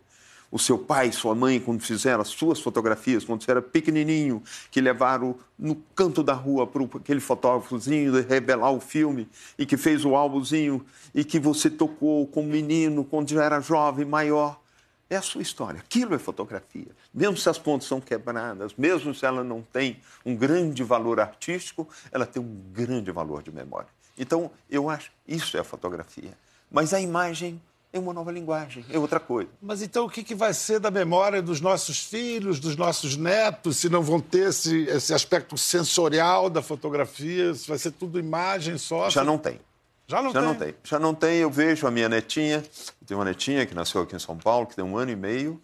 O 0.52 0.58
seu 0.58 0.80
pai 0.80 1.12
sua 1.12 1.36
mãe, 1.36 1.60
quando 1.60 1.82
fizeram 1.82 2.22
as 2.22 2.30
suas 2.30 2.60
fotografias, 2.60 3.24
quando 3.24 3.44
você 3.44 3.52
era 3.52 3.62
pequenininho, 3.62 4.42
que 4.72 4.82
levaram 4.82 5.36
no 5.58 5.76
canto 5.94 6.24
da 6.24 6.34
rua 6.34 6.66
para 6.66 6.84
aquele 6.84 7.20
fotógrafozinho 7.20 8.14
revelar 8.28 8.72
o 8.72 8.80
filme 8.80 9.30
e 9.60 9.66
que 9.66 9.78
fez 9.78 10.04
o 10.04 10.16
álbumzinho 10.16 10.84
e 11.14 11.24
que 11.24 11.40
você 11.40 11.70
tocou 11.70 12.26
como 12.26 12.48
menino, 12.48 13.04
quando 13.06 13.30
já 13.30 13.44
era 13.44 13.62
jovem, 13.62 14.06
maior. 14.06 14.60
É 15.08 15.16
a 15.18 15.22
sua 15.22 15.42
história. 15.42 15.80
Aquilo 15.80 16.16
é 16.16 16.20
fotografia. 16.20 16.88
Mesmo 17.14 17.38
se 17.38 17.50
as 17.50 17.58
pontes 17.58 17.88
são 17.88 18.02
quebradas, 18.02 18.74
mesmo 18.76 19.14
se 19.14 19.26
ela 19.26 19.44
não 19.44 19.62
tem 19.62 20.00
um 20.26 20.36
grande 20.36 20.84
valor 20.84 21.20
artístico, 21.20 21.88
ela 22.12 22.26
tem 22.26 22.42
um 22.42 22.62
grande 22.72 23.12
valor 23.12 23.44
de 23.44 23.52
memória. 23.52 23.90
Então, 24.18 24.52
eu 24.70 24.90
acho 24.90 25.12
isso 25.28 25.58
é 25.58 25.60
a 25.60 25.64
fotografia. 25.64 26.36
Mas 26.72 26.94
a 26.94 27.00
imagem 27.00 27.62
é 27.92 27.98
uma 27.98 28.14
nova 28.14 28.32
linguagem, 28.32 28.86
é 28.90 29.00
outra 29.00 29.20
coisa. 29.20 29.50
Mas 29.62 29.82
então 29.82 30.06
o 30.06 30.10
que, 30.10 30.24
que 30.24 30.36
vai 30.36 30.54
ser 30.54 30.80
da 30.80 30.92
memória 30.92 31.42
dos 31.42 31.60
nossos 31.60 32.04
filhos, 32.04 32.60
dos 32.60 32.76
nossos 32.76 33.18
netos, 33.18 33.78
se 33.78 33.90
não 33.90 34.04
vão 34.04 34.20
ter 34.20 34.50
esse, 34.50 34.84
esse 34.84 35.14
aspecto 35.14 35.58
sensorial 35.58 36.50
da 36.50 36.62
fotografia? 36.62 37.54
Se 37.56 37.68
vai 37.68 37.80
ser 37.80 37.92
tudo 37.92 38.20
imagem 38.20 38.78
só? 38.78 39.10
Já 39.10 39.24
não 39.24 39.38
tem. 39.38 39.60
Já 40.08 40.22
não 40.22 40.32
Já 40.32 40.40
tem? 40.40 40.48
não 40.50 40.56
tem. 40.56 40.76
Já 40.84 41.00
não 41.00 41.14
tem. 41.16 41.38
Eu 41.38 41.50
vejo 41.50 41.88
a 41.88 41.92
minha 41.92 42.08
netinha, 42.08 42.64
tem 43.06 43.18
uma 43.18 43.26
netinha 43.26 43.66
que 43.66 43.74
nasceu 43.74 44.02
aqui 44.02 44.16
em 44.16 44.20
São 44.20 44.38
Paulo, 44.38 44.68
que 44.68 44.76
tem 44.76 44.86
um 44.86 44.98
ano 44.98 45.12
e 45.12 45.16
meio. 45.16 45.60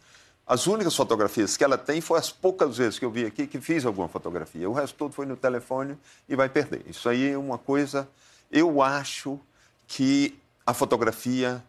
As 0.47 0.67
únicas 0.67 0.95
fotografias 0.95 1.57
que 1.57 1.63
ela 1.63 1.77
tem 1.77 2.01
foi 2.01 2.19
as 2.19 2.31
poucas 2.31 2.77
vezes 2.77 2.99
que 2.99 3.05
eu 3.05 3.09
vi 3.09 3.25
aqui 3.25 3.47
que 3.47 3.59
fiz 3.59 3.85
alguma 3.85 4.07
fotografia. 4.07 4.69
O 4.69 4.73
resto 4.73 4.95
todo 4.95 5.11
foi 5.11 5.25
no 5.25 5.35
telefone 5.35 5.97
e 6.29 6.35
vai 6.35 6.47
perder. 6.49 6.83
Isso 6.87 7.09
aí 7.09 7.31
é 7.31 7.37
uma 7.37 7.57
coisa. 7.57 8.07
Eu 8.51 8.81
acho 8.83 9.39
que 9.87 10.37
a 10.65 10.73
fotografia 10.73 11.63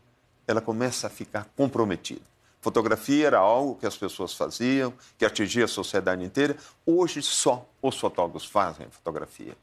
ela 0.46 0.60
começa 0.60 1.08
a 1.08 1.10
ficar 1.10 1.46
comprometida. 1.56 2.22
Fotografia 2.60 3.26
era 3.26 3.38
algo 3.38 3.76
que 3.76 3.86
as 3.86 3.96
pessoas 3.96 4.32
faziam, 4.32 4.92
que 5.18 5.24
atingia 5.24 5.66
a 5.66 5.68
sociedade 5.68 6.24
inteira. 6.24 6.56
Hoje 6.84 7.22
só 7.22 7.68
os 7.82 7.98
fotógrafos 7.98 8.48
fazem 8.48 8.86
fotografia. 8.90 9.56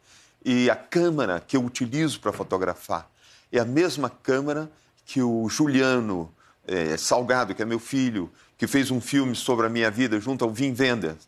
E 0.45 0.69
a 0.69 0.75
câmera 0.75 1.39
que 1.39 1.57
eu 1.57 1.65
utilizo 1.65 2.19
para 2.19 2.31
fotografar 2.31 3.09
é 3.51 3.59
a 3.59 3.65
mesma 3.65 4.09
câmera 4.09 4.69
que 5.05 5.21
o 5.21 5.49
Juliano 5.49 6.33
eh, 6.67 6.95
Salgado, 6.97 7.53
que 7.55 7.61
é 7.61 7.65
meu 7.65 7.79
filho, 7.79 8.31
que 8.57 8.67
fez 8.67 8.91
um 8.91 9.01
filme 9.01 9.35
sobre 9.35 9.65
a 9.65 9.69
minha 9.69 9.91
vida 9.91 10.19
junto 10.19 10.45
ao 10.45 10.51
Vim 10.51 10.73
Vendas. 10.73 11.27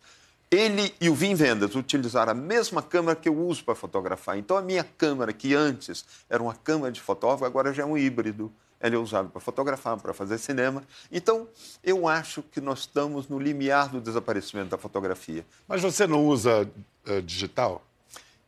Ele 0.56 0.96
e 1.02 1.10
o 1.10 1.16
Vim 1.16 1.36
Vendas 1.36 1.76
utilizaram 1.76 2.32
a 2.32 2.36
mesma 2.36 2.82
câmera 2.82 3.16
que 3.16 3.28
eu 3.28 3.38
uso 3.38 3.64
para 3.64 3.76
fotografar. 3.76 4.38
Então, 4.38 4.56
a 4.56 4.62
minha 4.62 4.84
câmera, 4.84 5.34
que 5.34 5.54
antes 5.54 6.06
era 6.30 6.42
uma 6.42 6.56
câmera 6.56 6.92
de 6.92 7.02
fotógrafo, 7.02 7.44
agora 7.44 7.74
já 7.74 7.84
é 7.84 7.86
um 7.86 7.98
híbrido. 7.98 8.52
Ela 8.80 8.96
é 8.96 8.98
usada 8.98 9.28
para 9.28 9.42
fotografar, 9.42 10.00
para 10.00 10.14
fazer 10.14 10.38
cinema. 10.38 10.84
Então, 11.12 11.48
eu 11.84 12.08
acho 12.08 12.42
que 12.42 12.62
nós 12.62 12.80
estamos 12.80 13.28
no 13.28 13.38
limiar 13.38 13.90
do 13.90 14.00
desaparecimento 14.00 14.70
da 14.70 14.78
fotografia. 14.78 15.46
Mas 15.68 15.82
você 15.82 16.08
não 16.08 16.26
usa 16.26 16.70
uh, 17.08 17.22
digital? 17.22 17.84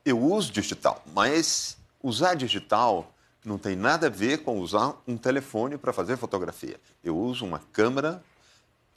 Eu 0.06 0.20
uso 0.20 0.52
digital, 0.52 1.04
mas 1.14 1.78
usar 2.02 2.36
digital 2.36 3.12
não 3.44 3.58
tem 3.58 3.76
nada 3.76 4.08
a 4.08 4.10
ver 4.10 4.40
com 4.40 4.60
usar 4.60 4.96
um 5.08 5.18
telefone 5.18 5.78
para 5.78 5.92
fazer 5.92 6.18
fotografia. 6.18 6.80
Eu 7.04 7.18
uso 7.18 7.46
uma 7.46 7.60
câmera 7.72 8.24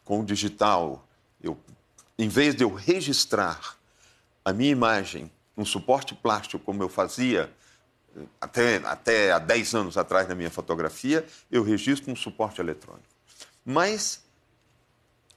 com 0.05 0.25
digital. 0.25 1.05
Eu, 1.43 1.57
em 2.21 2.29
vez 2.29 2.55
de 2.55 2.63
eu 2.63 2.75
registrar 2.75 3.79
a 4.45 4.53
minha 4.53 4.71
imagem 4.71 5.33
num 5.57 5.65
suporte 5.65 6.15
plástico, 6.15 6.63
como 6.63 6.83
eu 6.83 6.89
fazia 6.89 7.51
eh, 8.15 8.21
até, 8.39 8.77
até 8.77 9.33
há 9.33 9.39
10 9.39 9.75
anos 9.75 9.97
atrás 9.97 10.29
na 10.29 10.35
minha 10.35 10.51
fotografia, 10.51 11.25
eu 11.51 11.63
registro 11.63 12.13
um 12.13 12.17
suporte 12.17 12.61
eletrônico. 12.61 13.09
Mas 13.65 14.23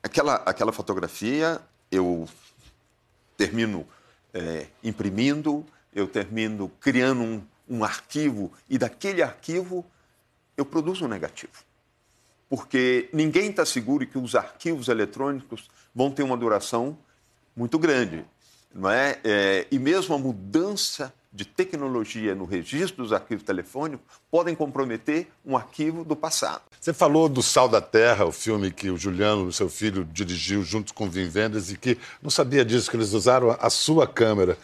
aquela, 0.02 0.36
aquela 0.46 0.74
fotografia 0.74 1.62
eu 1.90 2.28
termino 3.38 3.88
é, 4.34 4.68
imprimindo, 4.84 5.66
eu 5.96 6.06
termino 6.06 6.68
criando 6.82 7.22
um, 7.22 7.48
um 7.70 7.84
arquivo 7.86 8.52
e 8.70 8.78
daquele 8.78 9.24
arquivo 9.24 9.86
eu 10.58 10.66
produzo 10.66 11.06
um 11.06 11.08
negativo. 11.08 11.64
Porque 12.56 13.10
ninguém 13.12 13.50
está 13.50 13.66
seguro 13.66 14.06
que 14.06 14.16
os 14.16 14.36
arquivos 14.36 14.88
eletrônicos 14.88 15.72
vão 15.94 16.12
ter 16.12 16.22
uma 16.22 16.38
duração 16.38 16.96
muito 17.56 17.80
grande. 17.80 18.24
Não 18.72 18.92
é? 18.92 19.20
é 19.24 19.66
e 19.72 19.80
mesmo 19.80 20.14
a 20.14 20.20
mudança 20.20 21.12
de 21.34 21.46
tecnologia 21.46 22.36
no 22.36 22.46
registro 22.46 23.02
dos 23.02 23.12
arquivos 23.12 23.44
telefônicos 23.44 24.06
podem 24.30 24.54
comprometer 24.54 25.30
um 25.44 25.58
arquivo 25.58 26.06
do 26.06 26.16
passado. 26.16 26.62
Você 26.80 26.94
falou 26.94 27.28
do 27.28 27.42
Sal 27.42 27.68
da 27.68 27.82
Terra, 27.82 28.24
o 28.24 28.32
filme 28.32 28.70
que 28.70 28.92
o 28.92 28.98
Juliano, 28.98 29.52
seu 29.52 29.68
filho, 29.68 30.06
dirigiu 30.06 30.62
junto 30.62 30.94
com 30.94 31.08
o 31.08 31.10
Vim 31.10 31.28
Vendas 31.28 31.72
e 31.72 31.76
que 31.76 31.98
não 32.22 32.30
sabia 32.30 32.64
disso, 32.64 32.88
que 32.88 32.96
eles 32.96 33.14
usaram 33.14 33.58
a 33.60 33.70
sua 33.72 34.06
câmera. 34.06 34.60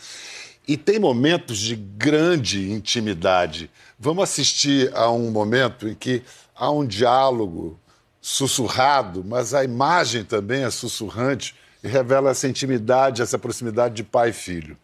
E 0.68 0.78
tem 0.78 1.00
momentos 1.00 1.58
de 1.58 1.76
grande 1.76 2.70
intimidade. 2.72 3.72
Vamos 3.98 4.26
assistir 4.26 4.96
a 4.96 5.10
um 5.10 5.32
momento 5.32 5.88
em 5.88 5.96
que 5.96 6.22
há 6.60 6.70
um 6.70 6.86
diálogo 6.86 7.80
sussurrado, 8.22 9.24
mas 9.26 9.54
a 9.54 9.64
imagem 9.64 10.26
também 10.26 10.66
é 10.66 10.70
sussurrante 10.70 11.56
e 11.82 11.88
revela 11.88 12.32
essa 12.32 12.50
intimidade, 12.50 13.22
essa 13.22 13.40
proximidade 13.40 13.96
de 13.96 14.04
pai 14.04 14.32
e 14.32 14.34
filho. 14.34 14.78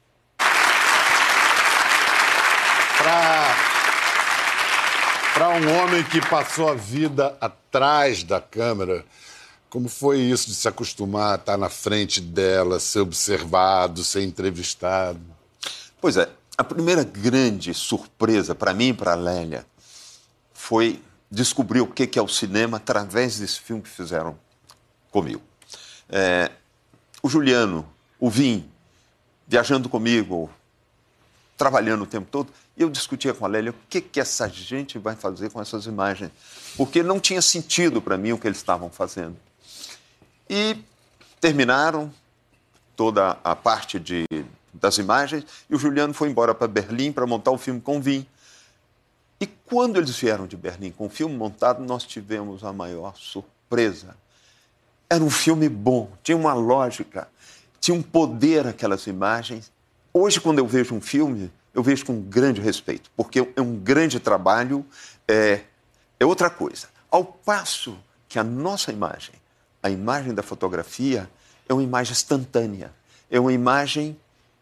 Para 5.33 5.49
um 5.49 5.77
homem 5.77 6.01
que 6.05 6.25
passou 6.29 6.69
a 6.69 6.73
vida 6.73 7.37
atrás 7.41 8.23
da 8.23 8.39
câmera, 8.39 9.03
como 9.69 9.89
foi 9.89 10.19
isso 10.19 10.47
de 10.47 10.55
se 10.55 10.65
acostumar 10.69 11.33
a 11.33 11.35
estar 11.35 11.57
na 11.57 11.67
frente 11.67 12.21
dela, 12.21 12.79
ser 12.79 13.01
observado, 13.01 14.01
ser 14.01 14.23
entrevistado? 14.23 15.19
Pois 15.99 16.15
é, 16.15 16.29
a 16.57 16.63
primeira 16.63 17.03
grande 17.03 17.73
surpresa 17.73 18.55
para 18.55 18.73
mim 18.73 18.89
e 18.89 18.93
para 18.93 19.11
a 19.11 19.15
Lélia 19.15 19.65
foi 20.53 21.01
descobrir 21.29 21.81
o 21.81 21.87
que 21.87 22.17
é 22.17 22.21
o 22.21 22.27
cinema 22.27 22.77
através 22.77 23.39
desse 23.39 23.59
filme 23.59 23.81
que 23.81 23.89
fizeram 23.89 24.37
comigo. 25.11 25.41
É, 26.09 26.51
o 27.21 27.29
Juliano, 27.29 27.87
o 28.19 28.29
Vim, 28.29 28.69
viajando 29.47 29.89
comigo, 29.89 30.49
trabalhando 31.57 32.03
o 32.03 32.07
tempo 32.07 32.27
todo, 32.29 32.51
eu 32.77 32.89
discutia 32.89 33.33
com 33.33 33.45
a 33.45 33.47
Lélia 33.47 33.71
o 33.71 33.75
que, 33.89 34.01
que 34.01 34.19
essa 34.19 34.47
gente 34.49 34.99
vai 34.99 35.15
fazer 35.15 35.49
com 35.49 35.61
essas 35.61 35.85
imagens, 35.85 36.31
porque 36.75 37.01
não 37.01 37.19
tinha 37.19 37.41
sentido 37.41 38.01
para 38.01 38.17
mim 38.17 38.33
o 38.33 38.37
que 38.37 38.47
eles 38.47 38.57
estavam 38.57 38.89
fazendo. 38.89 39.37
E 40.49 40.77
terminaram 41.39 42.13
toda 42.95 43.37
a 43.43 43.55
parte 43.55 43.99
de, 43.99 44.25
das 44.73 44.97
imagens 44.97 45.45
e 45.69 45.75
o 45.75 45.79
Juliano 45.79 46.13
foi 46.13 46.29
embora 46.29 46.53
para 46.53 46.67
Berlim 46.67 47.11
para 47.11 47.25
montar 47.25 47.51
o 47.51 47.57
filme 47.57 47.79
com 47.79 48.01
Vim. 48.01 48.25
E 49.39 49.45
quando 49.45 49.97
eles 49.97 50.17
vieram 50.17 50.47
de 50.47 50.55
Berlim 50.55 50.91
com 50.91 51.07
o 51.07 51.09
filme 51.09 51.35
montado, 51.35 51.83
nós 51.83 52.03
tivemos 52.03 52.63
a 52.63 52.71
maior 52.71 53.15
surpresa. 53.17 54.15
Era 55.09 55.23
um 55.23 55.29
filme 55.29 55.67
bom, 55.67 56.09
tinha 56.23 56.37
uma 56.37 56.53
lógica, 56.53 57.27
tinha 57.79 57.95
um 57.95 58.01
poder 58.01 58.65
aquelas 58.65 59.05
imagens. 59.07 59.71
Hoje, 60.13 60.39
quando 60.39 60.59
eu 60.59 60.67
vejo 60.67 60.95
um 60.95 61.01
filme, 61.01 61.51
eu 61.73 61.83
vejo 61.83 62.05
com 62.05 62.21
grande 62.21 62.61
respeito, 62.61 63.11
porque 63.15 63.47
é 63.55 63.61
um 63.61 63.75
grande 63.75 64.19
trabalho, 64.19 64.85
é, 65.27 65.61
é 66.19 66.25
outra 66.25 66.49
coisa. 66.49 66.87
Ao 67.11 67.23
passo 67.23 67.97
que 68.27 68.39
a 68.39 68.43
nossa 68.43 68.91
imagem, 68.91 69.35
a 69.83 69.89
imagem 69.89 70.33
da 70.33 70.41
fotografia, 70.41 71.29
é 71.67 71.73
uma 71.73 71.83
imagem 71.83 72.13
instantânea, 72.13 72.93
é 73.29 73.39
uma 73.39 73.51
imagem 73.51 74.17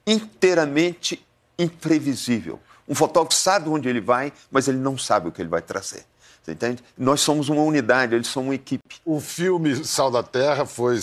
inteiramente 0.05 1.23
imprevisível. 1.57 2.59
Um 2.87 2.95
fotógrafo 2.95 3.35
sabe 3.35 3.69
onde 3.69 3.87
ele 3.87 4.01
vai, 4.01 4.33
mas 4.51 4.67
ele 4.67 4.77
não 4.77 4.97
sabe 4.97 5.27
o 5.27 5.31
que 5.31 5.41
ele 5.41 5.49
vai 5.49 5.61
trazer. 5.61 6.05
Você 6.43 6.51
entende? 6.51 6.83
Nós 6.97 7.21
somos 7.21 7.47
uma 7.47 7.61
unidade, 7.61 8.15
eles 8.15 8.27
são 8.27 8.43
uma 8.43 8.55
equipe. 8.55 8.83
O 9.05 9.21
filme 9.21 9.85
Sal 9.85 10.11
da 10.11 10.21
Terra 10.21 10.65
foi, 10.65 10.99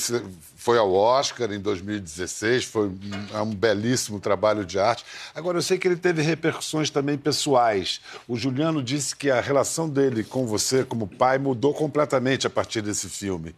foi 0.60 0.76
ao 0.76 0.92
Oscar 0.92 1.50
em 1.52 1.58
2016, 1.58 2.64
foi 2.64 2.88
um, 2.88 2.98
é 3.32 3.40
um 3.40 3.54
belíssimo 3.54 4.20
trabalho 4.20 4.62
de 4.62 4.78
arte. 4.78 5.06
Agora, 5.34 5.56
eu 5.56 5.62
sei 5.62 5.78
que 5.78 5.88
ele 5.88 5.96
teve 5.96 6.20
repercussões 6.20 6.90
também 6.90 7.16
pessoais. 7.16 7.98
O 8.28 8.36
Juliano 8.36 8.82
disse 8.82 9.16
que 9.16 9.30
a 9.30 9.40
relação 9.40 9.88
dele 9.88 10.22
com 10.22 10.46
você, 10.46 10.84
como 10.84 11.06
pai, 11.06 11.38
mudou 11.38 11.72
completamente 11.72 12.46
a 12.46 12.50
partir 12.50 12.82
desse 12.82 13.08
filme. 13.08 13.54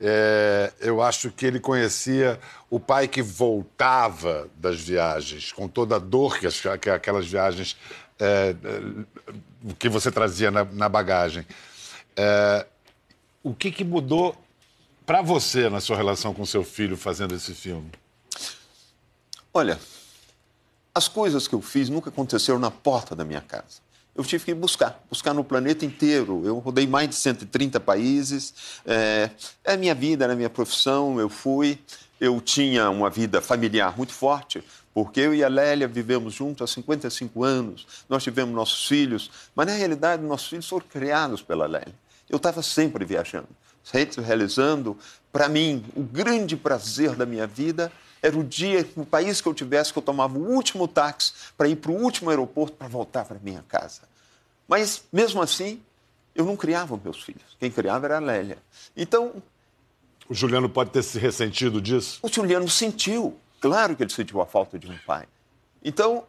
É, 0.00 0.72
eu 0.80 1.02
acho 1.02 1.30
que 1.30 1.44
ele 1.44 1.60
conhecia 1.60 2.40
o 2.70 2.80
pai 2.80 3.06
que 3.06 3.20
voltava 3.20 4.48
das 4.56 4.80
viagens, 4.80 5.52
com 5.52 5.68
toda 5.68 5.96
a 5.96 5.98
dor 5.98 6.38
que, 6.38 6.48
que 6.80 6.88
aquelas 6.88 7.26
viagens 7.26 7.76
é, 8.18 8.56
o 9.62 9.74
que 9.74 9.90
você 9.90 10.10
trazia 10.10 10.50
na, 10.50 10.64
na 10.64 10.88
bagagem. 10.88 11.46
É, 12.16 12.64
o 13.42 13.54
que, 13.54 13.70
que 13.70 13.84
mudou 13.84 14.34
para 15.06 15.22
você 15.22 15.70
na 15.70 15.80
sua 15.80 15.96
relação 15.96 16.34
com 16.34 16.44
seu 16.44 16.64
filho 16.64 16.96
fazendo 16.96 17.34
esse 17.34 17.54
filme? 17.54 17.90
Olha, 19.54 19.78
as 20.94 21.08
coisas 21.08 21.46
que 21.46 21.54
eu 21.54 21.62
fiz 21.62 21.88
nunca 21.88 22.10
aconteceram 22.10 22.58
na 22.58 22.70
porta 22.70 23.14
da 23.14 23.24
minha 23.24 23.40
casa. 23.40 23.86
Eu 24.14 24.24
tive 24.24 24.44
que 24.46 24.54
buscar, 24.54 25.02
buscar 25.08 25.32
no 25.32 25.44
planeta 25.44 25.84
inteiro. 25.84 26.42
Eu 26.44 26.58
rodei 26.58 26.86
mais 26.86 27.08
de 27.08 27.14
130 27.14 27.78
países. 27.80 28.52
É, 28.84 29.30
é 29.62 29.74
a 29.74 29.76
minha 29.76 29.94
vida, 29.94 30.24
era 30.24 30.32
a 30.32 30.36
minha 30.36 30.50
profissão. 30.50 31.20
Eu 31.20 31.28
fui. 31.28 31.78
Eu 32.18 32.40
tinha 32.40 32.90
uma 32.90 33.10
vida 33.10 33.40
familiar 33.42 33.94
muito 33.96 34.12
forte 34.12 34.64
porque 34.96 35.20
eu 35.20 35.34
e 35.34 35.44
a 35.44 35.48
Lélia 35.48 35.86
vivemos 35.86 36.32
juntos 36.32 36.62
há 36.62 36.74
55 36.74 37.44
anos, 37.44 37.86
nós 38.08 38.22
tivemos 38.22 38.54
nossos 38.54 38.86
filhos, 38.86 39.30
mas 39.54 39.66
na 39.66 39.74
realidade 39.74 40.22
nossos 40.22 40.48
filhos 40.48 40.66
foram 40.66 40.86
criados 40.86 41.42
pela 41.42 41.66
Lélia. 41.66 41.94
Eu 42.30 42.38
estava 42.38 42.62
sempre 42.62 43.04
viajando, 43.04 43.46
realizando. 44.22 44.96
Para 45.32 45.48
mim, 45.48 45.84
o 45.94 46.02
grande 46.02 46.56
prazer 46.56 47.14
da 47.14 47.26
minha 47.26 47.46
vida 47.46 47.92
era 48.22 48.36
o 48.36 48.42
dia, 48.42 48.86
no 48.96 49.06
país 49.06 49.40
que 49.40 49.48
eu 49.48 49.54
tivesse, 49.54 49.92
que 49.92 49.98
eu 49.98 50.02
tomava 50.02 50.38
o 50.38 50.50
último 50.52 50.88
táxi 50.88 51.32
para 51.56 51.68
ir 51.68 51.76
para 51.76 51.90
o 51.90 51.94
último 51.94 52.30
aeroporto 52.30 52.76
para 52.76 52.88
voltar 52.88 53.24
para 53.24 53.38
minha 53.38 53.64
casa. 53.68 54.02
Mas, 54.66 55.04
mesmo 55.12 55.40
assim, 55.40 55.80
eu 56.34 56.44
não 56.44 56.56
criava 56.56 56.98
meus 57.02 57.22
filhos. 57.22 57.56
Quem 57.58 57.70
criava 57.70 58.06
era 58.06 58.16
a 58.16 58.20
Lélia. 58.20 58.58
Então. 58.96 59.42
O 60.28 60.34
Juliano 60.34 60.68
pode 60.68 60.90
ter 60.90 61.02
se 61.02 61.18
ressentido 61.18 61.80
disso? 61.80 62.18
O 62.22 62.28
Juliano 62.28 62.68
sentiu. 62.68 63.38
Claro 63.60 63.94
que 63.94 64.02
ele 64.02 64.12
sentiu 64.12 64.40
a 64.40 64.46
falta 64.46 64.78
de 64.78 64.88
um 64.88 64.98
pai. 65.06 65.26
Então, 65.82 66.24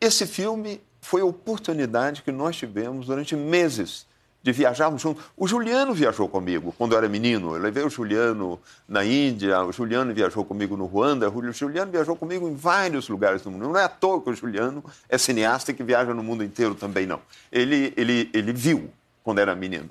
esse 0.00 0.26
filme 0.26 0.80
foi 1.00 1.22
a 1.22 1.24
oportunidade 1.24 2.22
que 2.22 2.30
nós 2.30 2.56
tivemos 2.56 3.06
durante 3.06 3.34
meses 3.34 4.06
de 4.42 4.52
viajarmos 4.52 5.00
juntos. 5.00 5.24
O 5.36 5.46
Juliano 5.46 5.94
viajou 5.94 6.28
comigo 6.28 6.74
quando 6.76 6.92
eu 6.92 6.98
era 6.98 7.08
menino. 7.08 7.54
Eu 7.54 7.62
levei 7.62 7.84
o 7.84 7.90
Juliano 7.90 8.60
na 8.88 9.04
Índia, 9.04 9.62
o 9.62 9.72
Juliano 9.72 10.12
viajou 10.12 10.44
comigo 10.44 10.76
no 10.76 10.86
Ruanda, 10.86 11.30
o 11.30 11.52
Juliano 11.52 11.92
viajou 11.92 12.16
comigo 12.16 12.48
em 12.48 12.54
vários 12.54 13.08
lugares 13.08 13.42
do 13.42 13.50
mundo. 13.50 13.68
Não 13.68 13.78
é 13.78 13.84
à 13.84 13.88
toa 13.88 14.20
que 14.20 14.30
o 14.30 14.34
Juliano 14.34 14.84
é 15.08 15.16
cineasta 15.16 15.72
que 15.72 15.82
viaja 15.82 16.12
no 16.12 16.22
mundo 16.22 16.42
inteiro 16.42 16.74
também, 16.74 17.06
não. 17.06 17.20
Ele, 17.50 17.92
ele, 17.96 18.30
ele 18.32 18.52
viu 18.52 18.90
quando 19.22 19.38
era 19.38 19.54
menino. 19.54 19.88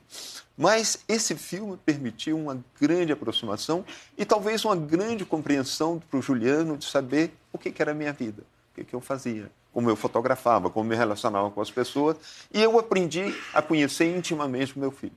Mas 0.57 0.99
esse 1.07 1.35
filme 1.35 1.77
permitiu 1.83 2.37
uma 2.37 2.63
grande 2.79 3.11
aproximação 3.11 3.85
e 4.17 4.25
talvez 4.25 4.63
uma 4.65 4.75
grande 4.75 5.25
compreensão 5.25 6.01
para 6.09 6.19
o 6.19 6.21
Juliano 6.21 6.77
de 6.77 6.85
saber 6.85 7.33
o 7.51 7.57
que, 7.57 7.71
que 7.71 7.81
era 7.81 7.91
a 7.91 7.95
minha 7.95 8.13
vida, 8.13 8.43
o 8.71 8.75
que, 8.75 8.83
que 8.83 8.93
eu 8.93 9.01
fazia, 9.01 9.49
como 9.73 9.89
eu 9.89 9.95
fotografava, 9.95 10.69
como 10.69 10.89
me 10.89 10.95
relacionava 10.95 11.49
com 11.49 11.61
as 11.61 11.71
pessoas. 11.71 12.17
E 12.53 12.61
eu 12.61 12.77
aprendi 12.77 13.33
a 13.53 13.61
conhecer 13.61 14.15
intimamente 14.15 14.75
o 14.75 14.79
meu 14.79 14.91
filho. 14.91 15.13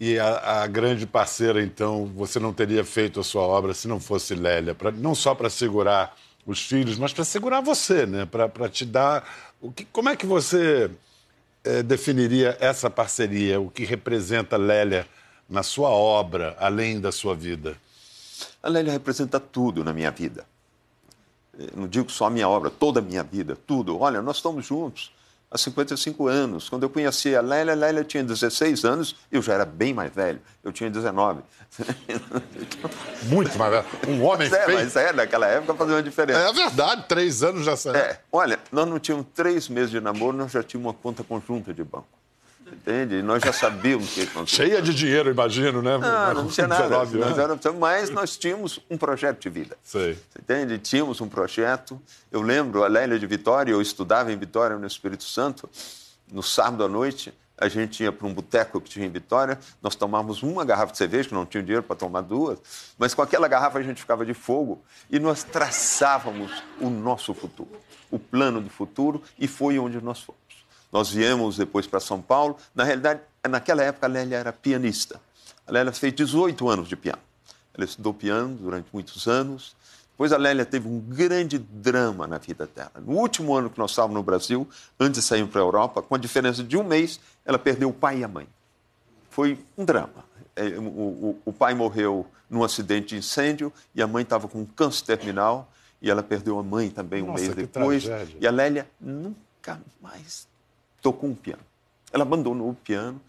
E 0.00 0.18
a, 0.18 0.62
a, 0.62 0.66
grande 0.66 1.06
parceira, 1.06 1.62
então, 1.62 2.06
você 2.06 2.40
não 2.40 2.52
teria 2.52 2.84
feito 2.84 3.20
a 3.20 3.24
sua 3.24 3.42
obra 3.42 3.72
se 3.72 3.86
não 3.86 4.00
fosse 4.00 4.34
Lélia, 4.34 4.74
pra, 4.74 4.90
não 4.90 5.14
só 5.14 5.34
para 5.34 5.48
segurar 5.48 6.16
os 6.44 6.66
filhos, 6.66 6.98
mas 6.98 7.12
para 7.12 7.24
segurar 7.24 7.60
você, 7.60 8.04
né? 8.04 8.26
Para 8.26 8.68
te 8.68 8.84
dar. 8.84 9.24
O 9.60 9.70
que, 9.70 9.84
como 9.84 10.08
é 10.08 10.16
que 10.16 10.26
você 10.26 10.90
eh, 11.62 11.82
definiria 11.82 12.56
essa 12.58 12.90
parceria? 12.90 13.60
O 13.60 13.70
que 13.70 13.84
representa 13.84 14.56
Lélia 14.56 15.06
na 15.48 15.62
sua 15.62 15.90
obra, 15.90 16.56
além 16.58 17.00
da 17.00 17.12
sua 17.12 17.34
vida? 17.34 17.76
A 18.60 18.68
Lélia 18.68 18.92
representa 18.92 19.38
tudo 19.38 19.84
na 19.84 19.92
minha 19.92 20.10
vida. 20.10 20.44
Não 21.74 21.86
digo 21.86 22.10
só 22.10 22.26
a 22.26 22.30
minha 22.30 22.48
obra, 22.48 22.70
toda 22.70 23.00
a 23.00 23.02
minha 23.02 23.22
vida, 23.22 23.56
tudo. 23.66 23.98
Olha, 23.98 24.22
nós 24.22 24.36
estamos 24.36 24.66
juntos 24.66 25.12
há 25.50 25.58
55 25.58 26.26
anos. 26.26 26.68
Quando 26.68 26.84
eu 26.84 26.90
conheci 26.90 27.36
a 27.36 27.42
Lélia, 27.42 27.74
a 27.74 27.76
Lélia 27.76 28.04
tinha 28.04 28.24
16 28.24 28.84
anos, 28.84 29.16
eu 29.30 29.42
já 29.42 29.54
era 29.54 29.64
bem 29.64 29.92
mais 29.92 30.12
velho, 30.12 30.40
eu 30.64 30.72
tinha 30.72 30.90
19. 30.90 31.42
Muito 33.24 33.58
mais 33.58 33.70
velho. 33.70 33.86
Um 34.08 34.24
homem 34.24 34.48
mas 34.48 34.52
é, 34.52 34.64
feio. 34.64 34.78
Mas 34.78 34.96
é, 34.96 35.12
naquela 35.12 35.46
época 35.46 35.74
fazia 35.74 35.94
uma 35.96 36.02
diferença. 36.02 36.40
É 36.40 36.52
verdade, 36.52 37.04
três 37.06 37.42
anos 37.42 37.64
já 37.64 37.76
saiu. 37.76 37.96
É, 37.96 38.20
olha, 38.32 38.58
nós 38.70 38.88
não 38.88 38.98
tínhamos 38.98 39.26
três 39.34 39.68
meses 39.68 39.90
de 39.90 40.00
namoro, 40.00 40.36
nós 40.36 40.50
já 40.50 40.62
tínhamos 40.62 40.88
uma 40.88 40.94
conta 40.94 41.22
conjunta 41.22 41.72
de 41.74 41.84
banco. 41.84 42.08
Entende? 42.72 43.16
E 43.16 43.22
nós 43.22 43.42
já 43.42 43.52
sabíamos 43.52 44.10
o 44.10 44.14
que 44.14 44.22
acontecia. 44.22 44.64
Cheia 44.66 44.80
de 44.82 44.94
dinheiro, 44.94 45.30
imagino, 45.30 45.82
né? 45.82 45.98
Não, 45.98 46.34
não 46.34 46.48
tinha 46.48 46.66
nada. 46.66 46.82
19 46.84 47.18
Nós 47.18 47.26
anos. 47.38 47.38
éramos- 47.38 47.78
mas 47.80 48.10
nós 48.10 48.36
tínhamos 48.36 48.80
um 48.90 48.96
projeto 48.96 49.40
de 49.40 49.48
vida. 49.50 49.76
Sei. 49.82 50.18
Entende? 50.38 50.78
Tínhamos 50.78 51.20
um 51.20 51.28
projeto. 51.28 52.00
Eu 52.30 52.40
lembro, 52.42 52.82
a 52.82 52.88
Lélia 52.88 53.18
de 53.18 53.26
Vitória, 53.26 53.70
eu 53.72 53.80
estudava 53.82 54.32
em 54.32 54.36
Vitória, 54.36 54.76
no 54.78 54.86
Espírito 54.86 55.24
Santo. 55.24 55.68
No 56.32 56.42
sábado 56.42 56.82
à 56.82 56.88
noite, 56.88 57.32
a 57.58 57.68
gente 57.68 58.02
ia 58.02 58.10
para 58.10 58.26
um 58.26 58.32
boteco 58.32 58.80
que 58.80 58.88
tinha 58.90 59.04
em 59.06 59.10
Vitória. 59.10 59.58
Nós 59.82 59.94
tomávamos 59.94 60.42
uma 60.42 60.64
garrafa 60.64 60.92
de 60.92 60.98
cerveja, 60.98 61.28
que 61.28 61.34
não 61.34 61.44
tinha 61.46 61.62
dinheiro 61.62 61.82
para 61.82 61.94
tomar 61.94 62.22
duas. 62.22 62.58
Mas 62.98 63.12
com 63.14 63.20
aquela 63.22 63.46
garrafa 63.48 63.78
a 63.78 63.82
gente 63.82 64.00
ficava 64.00 64.24
de 64.24 64.34
fogo 64.34 64.82
e 65.10 65.18
nós 65.20 65.44
traçávamos 65.44 66.50
o 66.80 66.88
nosso 66.88 67.34
futuro, 67.34 67.70
o 68.10 68.18
plano 68.18 68.60
do 68.60 68.70
futuro, 68.70 69.22
e 69.38 69.46
foi 69.46 69.78
onde 69.78 70.00
nós 70.02 70.20
fomos. 70.20 70.40
Nós 70.92 71.10
viemos 71.10 71.56
depois 71.56 71.86
para 71.86 71.98
São 71.98 72.20
Paulo. 72.20 72.56
Na 72.74 72.84
realidade, 72.84 73.20
naquela 73.48 73.82
época, 73.82 74.06
a 74.06 74.08
Lélia 74.10 74.36
era 74.36 74.52
pianista. 74.52 75.18
A 75.66 75.72
Lélia 75.72 75.90
fez 75.92 76.12
18 76.12 76.68
anos 76.68 76.88
de 76.88 76.96
piano. 76.96 77.22
Ela 77.74 77.86
estudou 77.86 78.12
piano 78.12 78.54
durante 78.56 78.88
muitos 78.92 79.26
anos. 79.26 79.74
Depois 80.10 80.30
a 80.32 80.36
Lélia 80.36 80.66
teve 80.66 80.86
um 80.86 81.00
grande 81.00 81.58
drama 81.58 82.26
na 82.26 82.36
vida 82.36 82.68
dela. 82.72 82.92
No 82.96 83.14
último 83.14 83.56
ano 83.56 83.70
que 83.70 83.78
nós 83.78 83.92
estávamos 83.92 84.14
no 84.14 84.22
Brasil, 84.22 84.68
antes 85.00 85.22
de 85.22 85.26
sairmos 85.26 85.50
para 85.50 85.62
a 85.62 85.64
Europa, 85.64 86.02
com 86.02 86.14
a 86.14 86.18
diferença 86.18 86.62
de 86.62 86.76
um 86.76 86.84
mês, 86.84 87.18
ela 87.46 87.58
perdeu 87.58 87.88
o 87.88 87.92
pai 87.92 88.18
e 88.18 88.24
a 88.24 88.28
mãe. 88.28 88.46
Foi 89.30 89.58
um 89.76 89.84
drama. 89.86 90.30
É, 90.54 90.64
O, 90.78 91.52
pai 91.58 91.72
morreu 91.72 92.26
num 92.50 92.62
acidente 92.62 93.08
de 93.08 93.16
incêndio 93.16 93.72
e 93.94 94.02
a 94.02 94.06
mãe 94.06 94.22
estava 94.22 94.46
com 94.46 94.60
um 94.60 94.66
câncer 94.66 95.16
terminal 95.16 95.72
e 96.02 96.10
ela 96.10 96.22
perdeu 96.22 96.58
a 96.58 96.62
mãe 96.62 96.90
também 96.90 97.22
um 97.22 97.28
Nossa, 97.28 97.42
mês 97.42 97.54
depois. 97.54 98.04
tragédia. 98.04 98.36
E 98.38 98.46
a 98.46 98.50
Lélia 98.50 98.86
nunca 99.00 99.80
mais 100.02 100.46
tocou 101.02 101.28
um 101.28 101.34
piano. 101.34 101.62
Ela 102.12 102.22
abandonou 102.22 102.70
o 102.70 102.74
piano. 102.74 103.20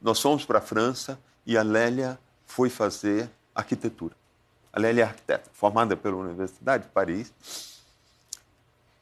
Nós 0.00 0.20
fomos 0.20 0.44
para 0.44 0.58
a 0.58 0.62
França 0.62 1.18
e 1.46 1.56
a 1.56 1.62
Lélia 1.62 2.18
foi 2.44 2.68
fazer 2.68 3.30
arquitetura. 3.54 4.14
A 4.72 4.80
Lélia 4.80 5.02
é 5.02 5.06
arquiteta, 5.06 5.48
formada 5.52 5.96
pela 5.96 6.16
Universidade 6.16 6.84
de 6.84 6.90
Paris. 6.90 7.32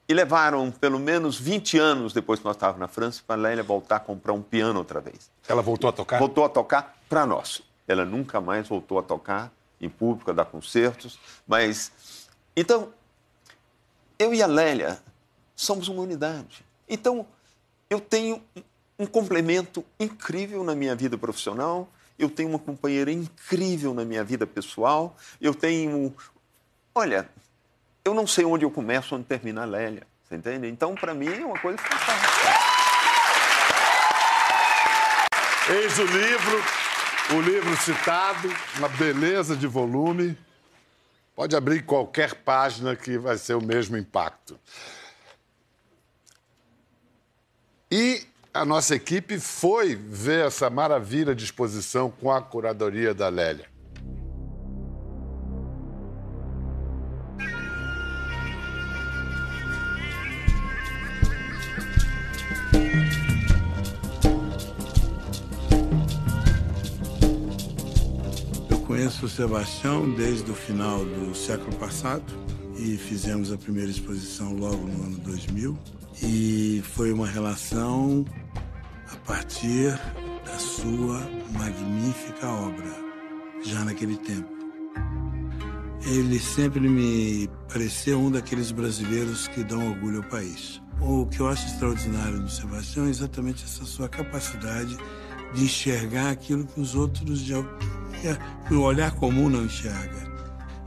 E 0.09 0.13
levaram 0.13 0.71
pelo 0.73 0.99
menos 0.99 1.39
20 1.39 1.79
anos 1.79 2.13
depois 2.13 2.41
que 2.41 2.45
nós 2.45 2.57
estávamos 2.57 2.81
na 2.81 2.89
França 2.89 3.23
para 3.25 3.41
a 3.41 3.43
Lélia 3.43 3.63
voltar 3.63 3.97
a 3.97 4.01
comprar 4.01 4.33
um 4.33 4.43
piano 4.43 4.79
outra 4.79 5.01
vez. 5.01 5.31
Ela 5.49 5.63
voltou 5.63 5.89
a 5.89 5.93
tocar? 5.93 6.19
Voltou 6.19 6.45
a 6.45 6.49
tocar 6.49 6.99
para 7.09 7.25
nós. 7.25 7.63
Ela 7.87 8.05
nunca 8.05 8.41
mais 8.41 8.69
voltou 8.69 8.99
a 8.99 9.03
tocar 9.03 9.53
em 9.81 9.89
público, 9.89 10.31
a 10.31 10.35
dar 10.35 10.45
concertos. 10.45 11.19
Mas. 11.47 11.93
Então, 12.57 12.93
eu 14.19 14.35
e 14.35 14.43
a 14.43 14.47
Lélia 14.47 15.01
somos 15.55 15.87
uma 15.87 16.03
unidade. 16.03 16.65
Então, 16.89 17.25
eu 17.91 18.01
tenho 18.01 18.41
um 18.97 19.05
complemento 19.05 19.85
incrível 19.99 20.63
na 20.63 20.77
minha 20.77 20.95
vida 20.95 21.19
profissional, 21.19 21.89
eu 22.17 22.31
tenho 22.31 22.49
uma 22.49 22.59
companheira 22.59 23.11
incrível 23.11 23.93
na 23.93 24.05
minha 24.05 24.23
vida 24.23 24.47
pessoal, 24.47 25.17
eu 25.41 25.53
tenho. 25.53 26.15
Olha, 26.95 27.29
eu 28.05 28.15
não 28.15 28.27
sei 28.27 28.45
onde 28.45 28.65
eu 28.65 28.71
começo, 28.71 29.17
onde 29.17 29.25
termina 29.25 29.63
a 29.63 29.65
Lélia. 29.65 30.07
Você 30.23 30.37
entende? 30.37 30.69
Então, 30.69 30.95
para 30.95 31.13
mim, 31.13 31.27
é 31.27 31.45
uma 31.45 31.59
coisa 31.59 31.79
fantástica. 31.79 32.71
Eis 35.71 35.99
o 35.99 36.05
livro, 36.05 36.65
o 37.37 37.41
livro 37.41 37.77
citado, 37.79 38.49
uma 38.77 38.89
beleza 38.89 39.57
de 39.57 39.67
volume. 39.67 40.39
Pode 41.35 41.57
abrir 41.57 41.83
qualquer 41.85 42.35
página 42.35 42.95
que 42.95 43.19
vai 43.19 43.39
ser 43.39 43.55
o 43.55 43.63
mesmo 43.63 43.97
impacto. 43.97 44.59
E 47.93 48.23
a 48.55 48.65
nossa 48.65 48.95
equipe 48.95 49.41
foi 49.41 49.97
ver 49.97 50.47
essa 50.47 50.71
maravilha 50.71 51.35
de 51.35 51.43
exposição 51.43 52.09
com 52.09 52.31
a 52.31 52.41
curadoria 52.41 53.13
da 53.13 53.29
Lélia. 53.29 53.67
Eu 68.71 68.79
conheço 68.87 69.27
o 69.27 69.29
Sebastião 69.29 70.09
desde 70.15 70.49
o 70.49 70.55
final 70.55 71.05
do 71.05 71.35
século 71.35 71.75
passado 71.75 72.23
e 72.81 72.97
fizemos 72.97 73.53
a 73.53 73.59
primeira 73.59 73.91
exposição 73.91 74.55
logo 74.55 74.87
no 74.87 75.05
ano 75.05 75.19
2000 75.19 75.79
e 76.23 76.83
foi 76.95 77.13
uma 77.13 77.27
relação 77.27 78.25
a 79.13 79.17
partir 79.27 79.91
da 80.47 80.59
sua 80.59 81.21
magnífica 81.53 82.49
obra, 82.49 82.91
já 83.63 83.85
naquele 83.85 84.17
tempo. 84.17 84.49
Ele 86.07 86.39
sempre 86.39 86.81
me 86.81 87.49
pareceu 87.71 88.19
um 88.19 88.31
daqueles 88.31 88.73
brasileiros 88.73 89.47
que 89.49 89.63
dão 89.63 89.91
orgulho 89.91 90.19
ao 90.19 90.25
país. 90.25 90.81
O 91.01 91.27
que 91.27 91.41
eu 91.41 91.49
acho 91.49 91.67
extraordinário 91.67 92.41
do 92.41 92.51
Sebastião 92.51 93.07
é 93.07 93.11
exatamente 93.11 93.65
essa 93.65 93.85
sua 93.85 94.09
capacidade 94.09 94.97
de 95.53 95.65
enxergar 95.65 96.31
aquilo 96.31 96.65
que 96.65 96.81
os 96.81 96.95
outros 96.95 97.43
que 98.67 98.75
o 98.75 98.81
olhar 98.81 99.13
comum 99.13 99.51
não 99.51 99.65
enxerga 99.65 100.30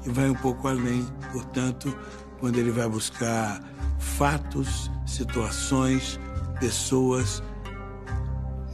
e 0.06 0.10
vai 0.10 0.30
um 0.30 0.36
pouco 0.36 0.68
além. 0.68 1.06
Portanto, 1.32 1.96
quando 2.40 2.58
ele 2.58 2.72
vai 2.72 2.88
buscar 2.88 3.62
fatos, 4.00 4.92
situações, 5.06 6.20
pessoas 6.60 7.42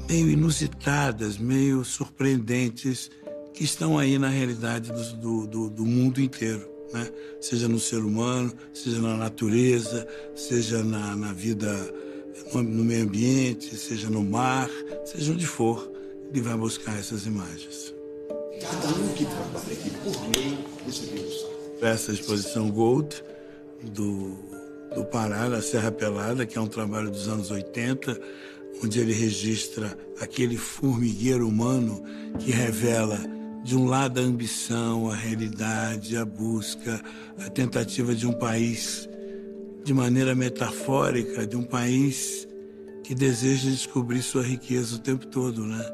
meio 0.07 0.29
inusitadas, 0.29 1.37
meio 1.37 1.83
surpreendentes 1.85 3.11
que 3.53 3.63
estão 3.63 3.97
aí 3.97 4.17
na 4.17 4.29
realidade 4.29 4.91
do, 4.91 5.03
do, 5.17 5.47
do- 5.47 5.69
do 5.69 5.85
mundo 5.85 6.19
inteiro, 6.21 6.67
né? 6.93 7.07
Seja 7.39 7.67
no 7.67 7.79
ser 7.79 7.99
humano, 7.99 8.51
seja 8.73 8.99
na 8.99 9.15
natureza, 9.17 10.07
seja 10.35 10.83
na, 10.83 11.15
na 11.15 11.31
vida 11.33 11.71
no, 12.53 12.63
no 12.63 12.83
meio 12.83 13.03
ambiente, 13.03 13.75
seja 13.75 14.09
no 14.09 14.23
mar, 14.23 14.69
seja 15.05 15.31
onde 15.31 15.45
for, 15.45 15.91
ele 16.31 16.41
vai 16.41 16.55
buscar 16.57 16.97
essas 16.97 17.25
imagens. 17.27 17.93
Essa 21.81 22.11
exposição 22.11 22.71
Gold 22.71 23.23
do, 23.93 24.35
do 24.95 25.05
Pará, 25.05 25.47
na 25.47 25.61
Serra 25.61 25.91
Pelada, 25.91 26.45
que 26.45 26.57
é 26.57 26.61
um 26.61 26.67
trabalho 26.67 27.11
dos 27.11 27.27
anos 27.27 27.51
80, 27.51 28.19
onde 28.83 28.99
ele 28.99 29.13
registra 29.13 29.95
aquele 30.19 30.57
formigueiro 30.57 31.47
humano 31.47 32.03
que 32.39 32.51
revela, 32.51 33.19
de 33.63 33.77
um 33.77 33.85
lado, 33.85 34.19
a 34.19 34.23
ambição, 34.23 35.11
a 35.11 35.15
realidade, 35.15 36.17
a 36.17 36.25
busca, 36.25 36.99
a 37.37 37.49
tentativa 37.49 38.15
de 38.15 38.25
um 38.25 38.33
país, 38.33 39.07
de 39.83 39.93
maneira 39.93 40.33
metafórica, 40.33 41.45
de 41.45 41.55
um 41.55 41.63
país 41.63 42.47
que 43.03 43.13
deseja 43.13 43.69
descobrir 43.69 44.23
sua 44.23 44.43
riqueza 44.43 44.95
o 44.95 44.99
tempo 44.99 45.27
todo, 45.27 45.63
né? 45.65 45.85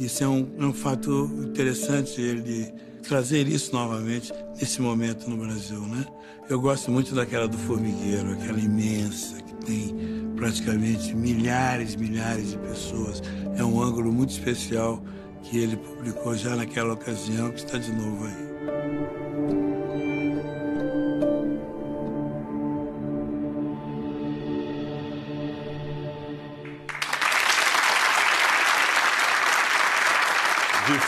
Isso 0.00 0.24
é 0.24 0.28
um, 0.28 0.48
é 0.58 0.64
um 0.64 0.72
fato 0.72 1.30
interessante 1.44 2.20
ele 2.20 2.72
trazer 3.02 3.46
isso 3.48 3.72
novamente 3.72 4.32
nesse 4.58 4.80
momento 4.80 5.28
no 5.28 5.36
Brasil, 5.36 5.80
né? 5.80 6.06
Eu 6.48 6.60
gosto 6.60 6.90
muito 6.90 7.14
daquela 7.14 7.46
do 7.46 7.58
formigueiro, 7.58 8.32
aquela 8.32 8.58
imensa 8.58 9.40
que 9.42 9.54
tem 9.66 10.32
praticamente 10.36 11.14
milhares, 11.14 11.94
milhares 11.96 12.50
de 12.50 12.58
pessoas. 12.58 13.22
É 13.56 13.64
um 13.64 13.80
ângulo 13.80 14.12
muito 14.12 14.30
especial 14.30 15.02
que 15.42 15.58
ele 15.58 15.76
publicou 15.76 16.36
já 16.36 16.56
naquela 16.56 16.94
ocasião 16.94 17.50
que 17.50 17.58
está 17.58 17.78
de 17.78 17.92
novo 17.92 18.26
aí. 18.26 18.51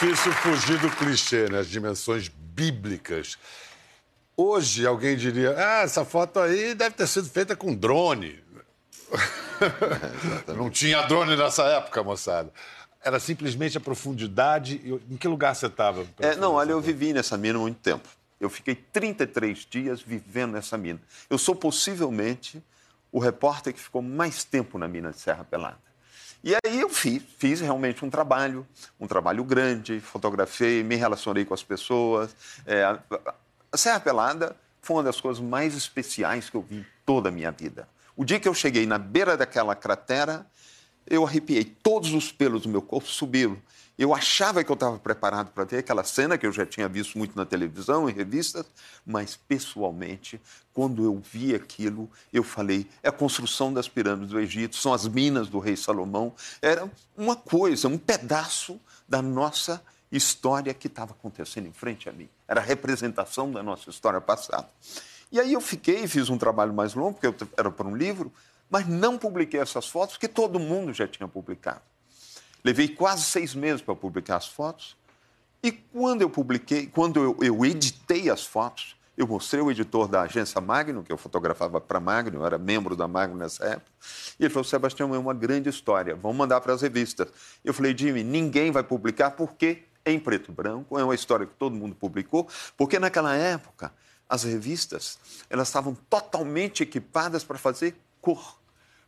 Difícil 0.04 0.32
fugir 0.34 0.78
do 0.80 0.90
clichê, 0.90 1.48
né? 1.48 1.60
As 1.60 1.66
dimensões 1.66 2.28
bíblicas. 2.28 3.38
Hoje 4.36 4.86
alguém 4.86 5.16
diria: 5.16 5.54
ah, 5.56 5.80
essa 5.80 6.04
foto 6.04 6.40
aí 6.40 6.74
deve 6.74 6.94
ter 6.94 7.06
sido 7.06 7.26
feita 7.26 7.56
com 7.56 7.74
drone. 7.74 8.38
Não 10.54 10.68
tinha 10.68 11.00
drone 11.06 11.34
nessa 11.36 11.62
época, 11.64 12.02
moçada. 12.02 12.52
Era 13.02 13.18
simplesmente 13.18 13.78
a 13.78 13.80
profundidade. 13.80 14.78
Em 15.10 15.16
que 15.16 15.26
lugar 15.26 15.54
você 15.54 15.68
estava? 15.68 16.06
É, 16.18 16.36
não, 16.36 16.52
olha, 16.52 16.72
eu 16.72 16.82
vivi 16.82 17.14
nessa 17.14 17.38
mina 17.38 17.58
muito 17.58 17.78
tempo. 17.78 18.06
Eu 18.38 18.50
fiquei 18.50 18.74
33 18.74 19.66
dias 19.70 20.02
vivendo 20.02 20.52
nessa 20.52 20.76
mina. 20.76 21.00
Eu 21.30 21.38
sou 21.38 21.54
possivelmente 21.54 22.62
o 23.10 23.18
repórter 23.18 23.72
que 23.72 23.80
ficou 23.80 24.02
mais 24.02 24.44
tempo 24.44 24.76
na 24.76 24.86
mina 24.86 25.12
de 25.12 25.18
Serra 25.18 25.44
Pelada. 25.44 25.83
E 26.46 26.54
aí 26.62 26.78
eu 26.78 26.90
fiz, 26.90 27.22
fiz 27.38 27.62
realmente 27.62 28.04
um 28.04 28.10
trabalho, 28.10 28.66
um 29.00 29.06
trabalho 29.06 29.42
grande, 29.42 29.98
fotografei, 29.98 30.82
me 30.82 30.94
relacionei 30.94 31.42
com 31.42 31.54
as 31.54 31.62
pessoas. 31.62 32.36
É, 32.66 32.84
a 33.72 33.76
Serra 33.78 33.98
Pelada 33.98 34.54
foi 34.82 34.96
uma 34.96 35.02
das 35.04 35.18
coisas 35.18 35.42
mais 35.42 35.74
especiais 35.74 36.50
que 36.50 36.56
eu 36.58 36.60
vi 36.60 36.80
em 36.80 36.86
toda 37.06 37.30
a 37.30 37.32
minha 37.32 37.50
vida. 37.50 37.88
O 38.14 38.26
dia 38.26 38.38
que 38.38 38.46
eu 38.46 38.52
cheguei 38.52 38.84
na 38.84 38.98
beira 38.98 39.38
daquela 39.38 39.74
cratera, 39.74 40.46
eu 41.06 41.24
arrepiei, 41.24 41.64
todos 41.64 42.12
os 42.12 42.30
pelos 42.30 42.64
do 42.64 42.68
meu 42.68 42.82
corpo 42.82 43.08
subiram. 43.08 43.56
Eu 43.96 44.12
achava 44.12 44.64
que 44.64 44.70
eu 44.70 44.74
estava 44.74 44.98
preparado 44.98 45.52
para 45.52 45.64
ver 45.64 45.78
aquela 45.78 46.02
cena 46.02 46.36
que 46.36 46.44
eu 46.44 46.50
já 46.50 46.66
tinha 46.66 46.88
visto 46.88 47.16
muito 47.16 47.36
na 47.36 47.46
televisão, 47.46 48.10
em 48.10 48.12
revistas, 48.12 48.66
mas 49.06 49.36
pessoalmente, 49.36 50.40
quando 50.72 51.04
eu 51.04 51.22
vi 51.32 51.54
aquilo, 51.54 52.10
eu 52.32 52.42
falei: 52.42 52.88
é 53.04 53.08
a 53.08 53.12
construção 53.12 53.72
das 53.72 53.88
pirâmides 53.88 54.30
do 54.30 54.40
Egito, 54.40 54.74
são 54.74 54.92
as 54.92 55.06
minas 55.06 55.48
do 55.48 55.60
rei 55.60 55.76
Salomão. 55.76 56.32
Era 56.60 56.90
uma 57.16 57.36
coisa, 57.36 57.86
um 57.86 57.96
pedaço 57.96 58.80
da 59.08 59.22
nossa 59.22 59.80
história 60.10 60.74
que 60.74 60.88
estava 60.88 61.12
acontecendo 61.12 61.68
em 61.68 61.72
frente 61.72 62.08
a 62.08 62.12
mim. 62.12 62.28
Era 62.48 62.60
a 62.60 62.64
representação 62.64 63.52
da 63.52 63.62
nossa 63.62 63.90
história 63.90 64.20
passada. 64.20 64.68
E 65.30 65.38
aí 65.38 65.52
eu 65.52 65.60
fiquei, 65.60 66.06
fiz 66.08 66.28
um 66.28 66.38
trabalho 66.38 66.74
mais 66.74 66.94
longo, 66.94 67.18
porque 67.18 67.46
era 67.56 67.70
para 67.70 67.86
um 67.86 67.96
livro, 67.96 68.32
mas 68.68 68.88
não 68.88 69.16
publiquei 69.16 69.60
essas 69.60 69.86
fotos, 69.86 70.16
que 70.16 70.28
todo 70.28 70.58
mundo 70.58 70.92
já 70.92 71.06
tinha 71.06 71.28
publicado. 71.28 71.80
Levei 72.64 72.88
quase 72.88 73.22
seis 73.22 73.54
meses 73.54 73.82
para 73.82 73.94
publicar 73.94 74.36
as 74.36 74.48
fotos. 74.48 74.96
E 75.62 75.70
quando 75.70 76.22
eu 76.22 76.30
publiquei, 76.30 76.86
quando 76.86 77.22
eu, 77.22 77.36
eu 77.40 77.64
editei 77.64 78.30
as 78.30 78.44
fotos, 78.44 78.96
eu 79.16 79.26
mostrei 79.26 79.62
o 79.62 79.70
editor 79.70 80.08
da 80.08 80.22
agência 80.22 80.60
Magno, 80.60 81.02
que 81.02 81.12
eu 81.12 81.16
fotografava 81.16 81.80
para 81.80 82.00
Magno, 82.00 82.40
eu 82.40 82.46
era 82.46 82.58
membro 82.58 82.96
da 82.96 83.06
Magno 83.06 83.36
nessa 83.36 83.64
época, 83.64 83.90
e 84.38 84.44
ele 84.44 84.50
falou: 84.50 84.64
Sebastião, 84.64 85.14
é 85.14 85.18
uma 85.18 85.34
grande 85.34 85.68
história, 85.68 86.16
vamos 86.16 86.36
mandar 86.36 86.60
para 86.60 86.72
as 86.72 86.82
revistas. 86.82 87.28
Eu 87.64 87.72
falei: 87.72 87.96
Jimmy, 87.96 88.24
ninguém 88.24 88.72
vai 88.72 88.82
publicar 88.82 89.32
porque 89.32 89.84
é 90.04 90.12
em 90.12 90.18
preto 90.18 90.50
e 90.50 90.54
branco, 90.54 90.98
é 90.98 91.04
uma 91.04 91.14
história 91.14 91.46
que 91.46 91.54
todo 91.54 91.74
mundo 91.74 91.94
publicou, 91.94 92.48
porque 92.76 92.98
naquela 92.98 93.34
época 93.34 93.92
as 94.28 94.42
revistas 94.42 95.18
elas 95.48 95.68
estavam 95.68 95.94
totalmente 96.10 96.82
equipadas 96.82 97.44
para 97.44 97.56
fazer 97.56 97.94
cor 98.20 98.58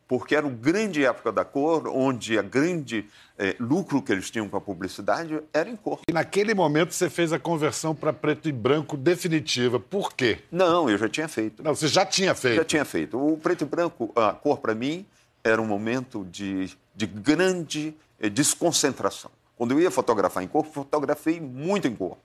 porque 0.08 0.36
era 0.36 0.46
o 0.46 0.50
grande 0.50 1.04
época 1.04 1.32
da 1.32 1.44
cor, 1.44 1.88
onde 1.88 2.38
a 2.38 2.42
grande 2.42 3.08
é, 3.38 3.56
lucro 3.58 4.00
que 4.00 4.12
eles 4.12 4.30
tinham 4.30 4.48
com 4.48 4.56
a 4.56 4.60
publicidade 4.60 5.40
era 5.52 5.68
em 5.68 5.76
cor. 5.76 6.00
E 6.08 6.12
naquele 6.12 6.54
momento 6.54 6.94
você 6.94 7.10
fez 7.10 7.32
a 7.32 7.38
conversão 7.38 7.94
para 7.94 8.12
preto 8.12 8.48
e 8.48 8.52
branco 8.52 8.96
definitiva. 8.96 9.80
Por 9.80 10.12
quê? 10.12 10.38
Não, 10.50 10.88
eu 10.88 10.96
já 10.96 11.08
tinha 11.08 11.28
feito. 11.28 11.62
Não, 11.62 11.74
você 11.74 11.88
já 11.88 12.06
tinha 12.06 12.34
feito? 12.34 12.56
Já 12.56 12.64
tinha 12.64 12.84
feito. 12.84 13.18
O 13.18 13.36
preto 13.36 13.62
e 13.62 13.66
branco, 13.66 14.12
a 14.14 14.32
cor 14.32 14.58
para 14.58 14.74
mim, 14.74 15.04
era 15.42 15.60
um 15.60 15.66
momento 15.66 16.24
de, 16.30 16.70
de 16.94 17.06
grande 17.06 17.94
é, 18.20 18.28
desconcentração. 18.28 19.30
Quando 19.56 19.72
eu 19.72 19.80
ia 19.80 19.90
fotografar 19.90 20.42
em 20.42 20.48
cor, 20.48 20.64
fotografei 20.66 21.40
muito 21.40 21.88
em 21.88 21.96
cor. 21.96 22.18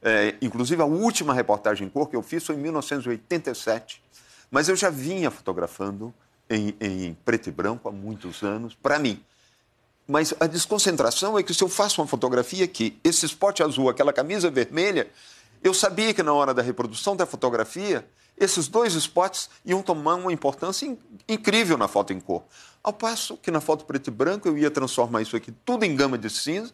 É, 0.00 0.36
inclusive, 0.40 0.80
a 0.80 0.84
última 0.84 1.34
reportagem 1.34 1.86
em 1.86 1.90
cor 1.90 2.08
que 2.08 2.16
eu 2.16 2.22
fiz 2.22 2.44
foi 2.44 2.54
em 2.54 2.58
1987. 2.58 4.02
Mas 4.50 4.68
eu 4.68 4.76
já 4.76 4.88
vinha 4.88 5.30
fotografando 5.30 6.14
em, 6.48 6.74
em 6.80 7.14
preto 7.24 7.48
e 7.48 7.52
branco 7.52 7.88
há 7.88 7.92
muitos 7.92 8.42
anos, 8.42 8.74
para 8.74 8.98
mim. 8.98 9.22
Mas 10.06 10.32
a 10.40 10.46
desconcentração 10.46 11.38
é 11.38 11.42
que 11.42 11.52
se 11.52 11.62
eu 11.62 11.68
faço 11.68 12.00
uma 12.00 12.06
fotografia 12.06 12.64
aqui, 12.64 12.98
esse 13.04 13.26
spot 13.26 13.60
azul, 13.60 13.90
aquela 13.90 14.12
camisa 14.12 14.50
vermelha, 14.50 15.06
eu 15.62 15.74
sabia 15.74 16.14
que 16.14 16.22
na 16.22 16.32
hora 16.32 16.54
da 16.54 16.62
reprodução 16.62 17.14
da 17.14 17.26
fotografia, 17.26 18.06
esses 18.38 18.68
dois 18.68 18.94
spots 18.94 19.50
iam 19.64 19.82
tomar 19.82 20.14
uma 20.14 20.32
importância 20.32 20.96
incrível 21.28 21.76
na 21.76 21.88
foto 21.88 22.12
em 22.12 22.20
cor. 22.20 22.44
Ao 22.82 22.92
passo 22.92 23.36
que 23.36 23.50
na 23.50 23.60
foto 23.60 23.84
preto 23.84 24.08
e 24.08 24.10
branco 24.10 24.48
eu 24.48 24.56
ia 24.56 24.70
transformar 24.70 25.22
isso 25.22 25.36
aqui 25.36 25.52
tudo 25.64 25.84
em 25.84 25.94
gama 25.94 26.16
de 26.16 26.30
cinza. 26.30 26.72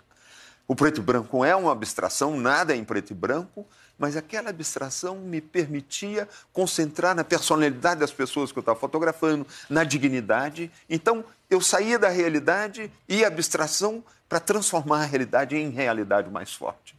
O 0.68 0.76
preto 0.76 1.00
e 1.00 1.02
branco 1.02 1.44
é 1.44 1.56
uma 1.56 1.72
abstração, 1.72 2.38
nada 2.38 2.72
é 2.72 2.76
em 2.76 2.84
preto 2.84 3.10
e 3.10 3.14
branco, 3.14 3.66
mas 3.98 4.16
aquela 4.16 4.50
abstração 4.50 5.16
me 5.16 5.40
permitia 5.40 6.28
concentrar 6.52 7.14
na 7.14 7.24
personalidade 7.24 8.00
das 8.00 8.12
pessoas 8.12 8.50
que 8.50 8.59
eu 8.59 8.61
estava 8.62 8.78
fotografando, 8.78 9.46
na 9.68 9.85
dignidade. 9.85 10.70
Então, 10.88 11.24
eu 11.48 11.61
saía 11.61 11.98
da 11.98 12.09
realidade 12.09 12.90
e 13.09 13.24
abstração 13.24 14.02
para 14.28 14.40
transformar 14.40 15.02
a 15.02 15.07
realidade 15.07 15.57
em 15.57 15.70
realidade 15.70 16.30
mais 16.30 16.52
forte. 16.52 16.96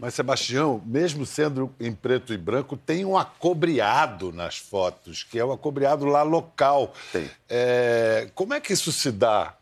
Mas, 0.00 0.14
Sebastião, 0.14 0.80
mesmo 0.86 1.26
sendo 1.26 1.74
em 1.80 1.92
preto 1.92 2.32
e 2.32 2.38
branco, 2.38 2.76
tem 2.76 3.04
um 3.04 3.18
acobreado 3.18 4.32
nas 4.32 4.56
fotos, 4.56 5.24
que 5.24 5.38
é 5.38 5.44
o 5.44 5.50
acobreado 5.50 6.04
lá 6.04 6.22
local. 6.22 6.94
Tem. 7.12 7.28
É... 7.48 8.30
Como 8.32 8.54
é 8.54 8.60
que 8.60 8.72
isso 8.72 8.92
se 8.92 9.10
dá? 9.10 9.54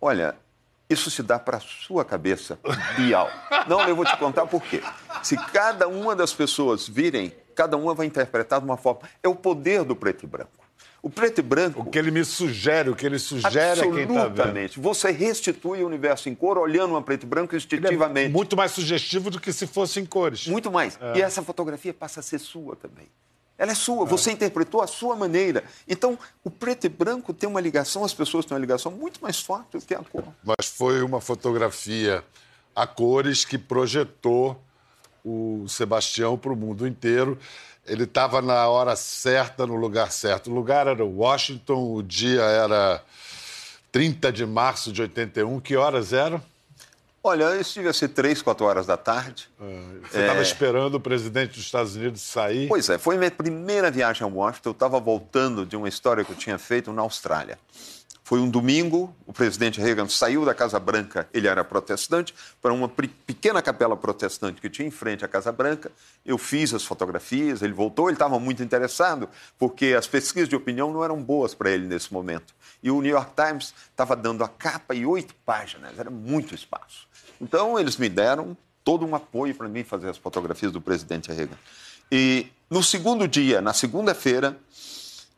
Olha, 0.00 0.34
isso 0.88 1.10
se 1.10 1.22
dá 1.22 1.38
para 1.38 1.56
a 1.56 1.60
sua 1.60 2.04
cabeça, 2.04 2.58
Bial. 2.96 3.28
Não, 3.66 3.80
eu 3.88 3.96
vou 3.96 4.04
te 4.04 4.16
contar 4.16 4.46
por 4.46 4.62
quê. 4.62 4.82
Se 5.22 5.36
cada 5.36 5.88
uma 5.88 6.14
das 6.14 6.32
pessoas 6.32 6.88
virem, 6.88 7.32
cada 7.54 7.76
uma 7.76 7.94
vai 7.94 8.06
interpretar 8.06 8.60
de 8.60 8.66
uma 8.66 8.76
forma. 8.76 9.00
É 9.22 9.28
o 9.28 9.34
poder 9.34 9.82
do 9.82 9.96
preto 9.96 10.24
e 10.24 10.26
branco. 10.26 10.66
O 11.02 11.10
preto 11.10 11.38
e 11.38 11.42
branco. 11.42 11.82
O 11.82 11.84
que 11.86 11.98
ele 11.98 12.10
me 12.10 12.24
sugere, 12.24 12.90
o 12.90 12.96
que 12.96 13.06
ele 13.06 13.18
sugere 13.18 13.80
a 13.80 13.82
quem 13.82 13.90
está 13.90 14.06
vendo. 14.06 14.18
Absolutamente. 14.18 14.80
Você 14.80 15.10
restitui 15.10 15.82
o 15.82 15.86
universo 15.86 16.28
em 16.28 16.34
cor 16.34 16.58
olhando 16.58 16.90
uma 16.90 17.02
preto 17.02 17.24
e 17.24 17.26
branco 17.26 17.54
instintivamente. 17.54 18.26
É 18.26 18.32
muito 18.32 18.56
mais 18.56 18.72
sugestivo 18.72 19.30
do 19.30 19.40
que 19.40 19.52
se 19.52 19.66
fosse 19.66 20.00
em 20.00 20.04
cores. 20.04 20.48
Muito 20.48 20.70
mais. 20.70 20.98
É. 21.00 21.18
E 21.18 21.22
essa 21.22 21.42
fotografia 21.42 21.94
passa 21.94 22.20
a 22.20 22.22
ser 22.22 22.38
sua 22.38 22.74
também. 22.74 23.06
Ela 23.58 23.72
é 23.72 23.74
sua, 23.74 24.04
você 24.04 24.32
interpretou 24.32 24.82
a 24.82 24.86
sua 24.86 25.16
maneira. 25.16 25.64
Então, 25.88 26.18
o 26.44 26.50
preto 26.50 26.84
e 26.84 26.88
branco 26.88 27.32
tem 27.32 27.48
uma 27.48 27.60
ligação, 27.60 28.04
as 28.04 28.12
pessoas 28.12 28.44
têm 28.44 28.54
uma 28.54 28.60
ligação 28.60 28.92
muito 28.92 29.20
mais 29.22 29.40
forte 29.40 29.78
do 29.78 29.80
que 29.80 29.94
a 29.94 29.98
cor. 29.98 30.24
Mas 30.44 30.66
foi 30.66 31.02
uma 31.02 31.20
fotografia 31.20 32.22
a 32.74 32.86
cores 32.86 33.44
que 33.44 33.56
projetou 33.56 34.60
o 35.24 35.66
Sebastião 35.68 36.36
para 36.36 36.52
o 36.52 36.56
mundo 36.56 36.86
inteiro. 36.86 37.38
Ele 37.86 38.04
estava 38.04 38.42
na 38.42 38.68
hora 38.68 38.94
certa, 38.94 39.66
no 39.66 39.76
lugar 39.76 40.12
certo. 40.12 40.50
O 40.50 40.54
lugar 40.54 40.86
era 40.86 41.04
Washington, 41.04 41.94
o 41.94 42.02
dia 42.02 42.42
era 42.42 43.02
30 43.90 44.30
de 44.30 44.44
março 44.44 44.92
de 44.92 45.00
81. 45.00 45.60
Que 45.60 45.76
horas 45.76 46.12
eram? 46.12 46.42
Olha, 47.26 47.56
isso 47.56 47.74
devia 47.74 47.92
ser 47.92 48.10
três, 48.10 48.40
quatro 48.40 48.64
horas 48.64 48.86
da 48.86 48.96
tarde. 48.96 49.48
Ah, 49.60 49.64
você 50.08 50.20
estava 50.20 50.38
é... 50.38 50.42
esperando 50.42 50.94
o 50.94 51.00
presidente 51.00 51.54
dos 51.54 51.64
Estados 51.64 51.96
Unidos 51.96 52.22
sair? 52.22 52.68
Pois 52.68 52.88
é, 52.88 52.98
foi 52.98 53.16
minha 53.18 53.32
primeira 53.32 53.90
viagem 53.90 54.24
a 54.24 54.30
Washington. 54.30 54.68
Eu 54.68 54.72
estava 54.72 55.00
voltando 55.00 55.66
de 55.66 55.74
uma 55.74 55.88
história 55.88 56.24
que 56.24 56.30
eu 56.30 56.36
tinha 56.36 56.56
feito 56.56 56.92
na 56.92 57.02
Austrália. 57.02 57.58
Foi 58.22 58.38
um 58.38 58.48
domingo, 58.48 59.12
o 59.26 59.32
presidente 59.32 59.80
Reagan 59.80 60.08
saiu 60.08 60.44
da 60.44 60.54
Casa 60.54 60.78
Branca, 60.78 61.28
ele 61.32 61.46
era 61.46 61.64
protestante, 61.64 62.34
para 62.60 62.72
uma 62.72 62.88
pequena 62.88 63.62
capela 63.62 63.96
protestante 63.96 64.60
que 64.60 64.68
tinha 64.68 64.86
em 64.86 64.90
frente 64.90 65.24
à 65.24 65.28
Casa 65.28 65.50
Branca. 65.50 65.90
Eu 66.24 66.36
fiz 66.36 66.74
as 66.74 66.84
fotografias, 66.84 67.62
ele 67.62 67.72
voltou, 67.72 68.08
ele 68.08 68.16
estava 68.16 68.38
muito 68.40 68.62
interessado, 68.64 69.28
porque 69.56 69.94
as 69.98 70.08
pesquisas 70.08 70.48
de 70.48 70.56
opinião 70.56 70.92
não 70.92 71.04
eram 71.04 71.22
boas 71.22 71.54
para 71.54 71.70
ele 71.70 71.86
nesse 71.86 72.12
momento. 72.12 72.52
E 72.82 72.90
o 72.90 73.00
New 73.00 73.12
York 73.12 73.30
Times 73.34 73.72
estava 73.90 74.16
dando 74.16 74.42
a 74.42 74.48
capa 74.48 74.92
e 74.94 75.06
oito 75.06 75.34
páginas, 75.44 75.96
era 75.96 76.10
muito 76.10 76.52
espaço. 76.52 77.05
Então, 77.40 77.78
eles 77.78 77.96
me 77.96 78.08
deram 78.08 78.56
todo 78.84 79.04
um 79.04 79.14
apoio 79.14 79.54
para 79.54 79.68
mim 79.68 79.82
fazer 79.84 80.08
as 80.08 80.16
fotografias 80.16 80.72
do 80.72 80.80
presidente 80.80 81.32
Reagan. 81.32 81.58
E 82.10 82.46
no 82.70 82.82
segundo 82.82 83.26
dia, 83.26 83.60
na 83.60 83.72
segunda-feira, 83.72 84.56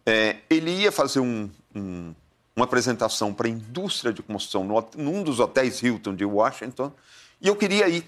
é, 0.05 0.37
ele 0.51 0.71
ia 0.71 0.93
fazer 0.93 1.21
um, 1.21 1.49
um 1.75 2.15
uma 2.59 2.65
apresentação 2.65 3.33
para 3.33 3.47
a 3.47 3.51
indústria 3.51 4.13
de 4.13 4.21
construção 4.21 4.65
num 4.97 5.23
dos 5.23 5.39
hotéis 5.39 5.81
Hilton 5.81 6.17
de 6.17 6.25
Washington, 6.25 6.93
e 7.41 7.47
eu 7.47 7.55
queria 7.55 7.89
ir. 7.89 8.05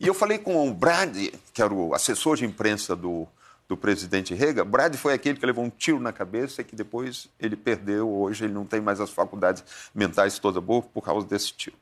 E 0.00 0.06
eu 0.06 0.14
falei 0.14 0.38
com 0.38 0.66
o 0.66 0.72
Brad, 0.72 1.14
que 1.52 1.60
era 1.60 1.72
o 1.72 1.94
assessor 1.94 2.34
de 2.34 2.46
imprensa 2.46 2.96
do, 2.96 3.28
do 3.70 3.76
presidente 3.76 4.34
Reagan. 4.34 4.66
Brad 4.66 4.96
foi 4.96 5.14
aquele 5.14 5.38
que 5.38 5.46
levou 5.46 5.64
um 5.64 5.70
tiro 5.70 6.00
na 6.00 6.12
cabeça 6.12 6.60
e 6.60 6.64
que 6.64 6.74
depois 6.74 7.28
ele 7.38 7.54
perdeu. 7.54 8.10
Hoje 8.10 8.44
ele 8.44 8.52
não 8.52 8.66
tem 8.66 8.80
mais 8.80 9.00
as 9.00 9.10
faculdades 9.10 9.62
mentais 9.94 10.40
toda 10.40 10.60
boa 10.60 10.82
por 10.82 11.02
causa 11.02 11.24
desse 11.24 11.52
tiro. 11.52 11.76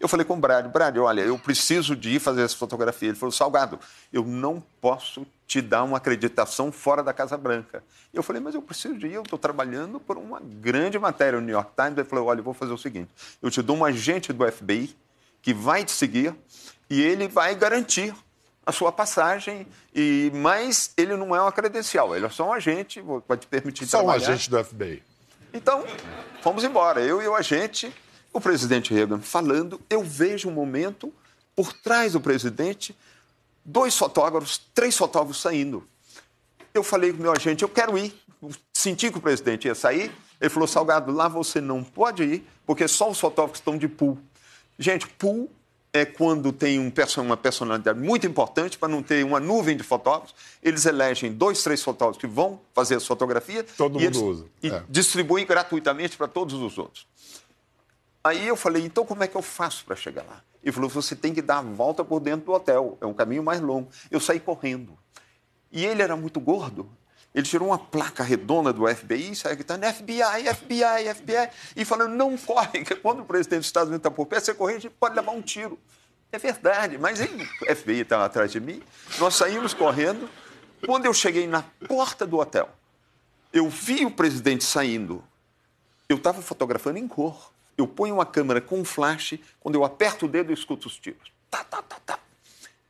Eu 0.00 0.08
falei 0.08 0.24
com 0.24 0.32
o 0.32 0.36
Brad, 0.38 0.66
Brad, 0.72 0.96
olha, 0.96 1.20
eu 1.20 1.38
preciso 1.38 1.94
de 1.94 2.14
ir 2.14 2.18
fazer 2.18 2.40
essa 2.40 2.56
fotografia. 2.56 3.10
Ele 3.10 3.18
falou, 3.18 3.30
Salgado, 3.30 3.78
eu 4.10 4.24
não 4.24 4.62
posso 4.80 5.26
te 5.46 5.60
dar 5.60 5.84
uma 5.84 5.98
acreditação 5.98 6.72
fora 6.72 7.02
da 7.02 7.12
Casa 7.12 7.36
Branca. 7.36 7.84
Eu 8.10 8.22
falei, 8.22 8.40
mas 8.40 8.54
eu 8.54 8.62
preciso 8.62 8.96
de 8.96 9.08
ir, 9.08 9.12
eu 9.12 9.22
estou 9.22 9.38
trabalhando 9.38 10.00
por 10.00 10.16
uma 10.16 10.40
grande 10.40 10.98
matéria 10.98 11.38
no 11.38 11.44
New 11.44 11.52
York 11.52 11.72
Times. 11.76 11.98
Ele 11.98 12.08
falou, 12.08 12.24
olha, 12.24 12.40
eu 12.40 12.44
vou 12.44 12.54
fazer 12.54 12.72
o 12.72 12.78
seguinte, 12.78 13.10
eu 13.42 13.50
te 13.50 13.60
dou 13.60 13.76
um 13.76 13.84
agente 13.84 14.32
do 14.32 14.50
FBI 14.50 14.96
que 15.42 15.52
vai 15.52 15.84
te 15.84 15.92
seguir 15.92 16.34
e 16.88 17.02
ele 17.02 17.28
vai 17.28 17.54
garantir 17.54 18.14
a 18.66 18.72
sua 18.72 18.90
passagem, 18.90 19.66
e 19.94 20.30
mas 20.34 20.92
ele 20.96 21.16
não 21.16 21.34
é 21.34 21.40
uma 21.40 21.52
credencial, 21.52 22.16
ele 22.16 22.26
é 22.26 22.30
só 22.30 22.48
um 22.48 22.52
agente, 22.52 23.02
vai 23.28 23.36
te 23.36 23.46
permitir 23.46 23.86
só 23.86 23.98
trabalhar. 23.98 24.20
Só 24.20 24.30
um 24.30 24.34
agente 24.34 24.50
do 24.50 24.64
FBI. 24.64 25.02
Então, 25.52 25.84
fomos 26.42 26.64
embora, 26.64 27.00
eu 27.00 27.22
e 27.22 27.28
o 27.28 27.34
agente, 27.34 27.94
o 28.32 28.40
presidente 28.40 28.92
Reagan 28.92 29.20
falando, 29.20 29.80
eu 29.88 30.02
vejo 30.02 30.48
um 30.48 30.52
momento 30.52 31.12
por 31.54 31.72
trás 31.72 32.14
do 32.14 32.20
presidente 32.20 32.96
dois 33.64 33.96
fotógrafos, 33.96 34.60
três 34.74 34.96
fotógrafos 34.96 35.40
saindo. 35.40 35.86
Eu 36.72 36.82
falei 36.82 37.12
com 37.12 37.18
o 37.18 37.22
meu 37.22 37.32
agente, 37.32 37.62
eu 37.62 37.68
quero 37.68 37.96
ir. 37.96 38.12
Senti 38.72 39.10
que 39.10 39.18
o 39.18 39.20
presidente 39.20 39.68
ia 39.68 39.74
sair. 39.74 40.12
Ele 40.40 40.50
falou, 40.50 40.66
Salgado, 40.66 41.12
lá 41.12 41.28
você 41.28 41.60
não 41.60 41.82
pode 41.82 42.24
ir, 42.24 42.46
porque 42.66 42.86
só 42.88 43.08
os 43.08 43.18
fotógrafos 43.18 43.60
estão 43.60 43.78
de 43.78 43.88
pool. 43.88 44.18
Gente, 44.78 45.06
pool 45.06 45.48
é 45.94 46.04
quando 46.04 46.52
tem 46.52 46.80
um, 46.80 46.92
uma 47.18 47.36
personalidade 47.36 48.00
muito 48.00 48.26
importante, 48.26 48.76
para 48.76 48.88
não 48.88 49.00
ter 49.00 49.24
uma 49.24 49.38
nuvem 49.38 49.76
de 49.76 49.84
fotógrafos, 49.84 50.34
eles 50.60 50.84
elegem 50.86 51.32
dois, 51.32 51.62
três 51.62 51.80
fotógrafos 51.84 52.20
que 52.20 52.26
vão 52.26 52.60
fazer 52.74 52.96
as 52.96 53.06
fotografias 53.06 53.66
Todo 53.76 54.00
e, 54.00 54.04
mundo 54.04 54.24
usa. 54.24 54.46
e 54.60 54.70
É. 54.70 54.82
distribuem 54.88 55.46
gratuitamente 55.46 56.16
para 56.16 56.26
todos 56.26 56.54
os 56.54 56.78
outros. 56.78 57.06
Aí 58.24 58.48
eu 58.48 58.56
falei, 58.56 58.84
então 58.84 59.06
como 59.06 59.22
é 59.22 59.28
que 59.28 59.36
eu 59.36 59.42
faço 59.42 59.84
para 59.84 59.94
chegar 59.94 60.24
lá? 60.24 60.42
Ele 60.64 60.72
falou, 60.72 60.90
você 60.90 61.14
tem 61.14 61.32
que 61.32 61.40
dar 61.40 61.58
a 61.58 61.62
volta 61.62 62.04
por 62.04 62.18
dentro 62.18 62.46
do 62.46 62.52
hotel, 62.52 62.98
é 63.00 63.06
um 63.06 63.14
caminho 63.14 63.44
mais 63.44 63.60
longo. 63.60 63.88
Eu 64.10 64.18
saí 64.18 64.40
correndo. 64.40 64.98
E 65.70 65.84
ele 65.86 66.02
era 66.02 66.16
muito 66.16 66.40
gordo. 66.40 66.88
Ele 67.34 67.44
tirou 67.44 67.68
uma 67.68 67.78
placa 67.78 68.22
redonda 68.22 68.72
do 68.72 68.86
FBI 68.86 69.32
e 69.32 69.36
saiu 69.36 69.56
gritando 69.56 69.84
FBI, 69.84 70.54
FBI, 70.54 71.14
FBI, 71.14 71.50
e 71.74 71.84
falando, 71.84 72.14
não 72.14 72.38
corre, 72.38 72.84
que 72.84 72.94
quando 72.94 73.20
o 73.20 73.24
presidente 73.24 73.60
dos 73.60 73.66
Estados 73.66 73.88
Unidos 73.88 74.06
está 74.06 74.10
por 74.10 74.26
perto, 74.26 74.44
você 74.44 74.54
correr, 74.54 74.76
a 74.76 74.78
gente 74.78 74.94
pode 74.98 75.16
levar 75.16 75.32
um 75.32 75.42
tiro. 75.42 75.76
É 76.30 76.38
verdade, 76.38 76.96
mas 76.96 77.20
ele, 77.20 77.48
o 77.62 77.74
FBI 77.74 78.00
estava 78.00 78.24
atrás 78.24 78.52
de 78.52 78.60
mim, 78.60 78.80
nós 79.18 79.34
saímos 79.34 79.74
correndo. 79.74 80.30
Quando 80.86 81.06
eu 81.06 81.14
cheguei 81.14 81.46
na 81.46 81.62
porta 81.88 82.26
do 82.26 82.38
hotel, 82.38 82.68
eu 83.52 83.68
vi 83.68 84.04
o 84.04 84.10
presidente 84.10 84.64
saindo. 84.64 85.24
Eu 86.08 86.16
estava 86.16 86.42
fotografando 86.42 86.98
em 86.98 87.08
cor. 87.08 87.52
Eu 87.76 87.86
ponho 87.88 88.14
uma 88.14 88.26
câmera 88.26 88.60
com 88.60 88.80
um 88.80 88.84
flash, 88.84 89.38
quando 89.58 89.74
eu 89.74 89.84
aperto 89.84 90.26
o 90.26 90.28
dedo, 90.28 90.50
eu 90.50 90.54
escuto 90.54 90.86
os 90.86 90.98
tiros. 90.98 91.32
Tá, 91.50 91.64
tá, 91.64 91.82
tá, 91.82 91.96
tá. 92.04 92.18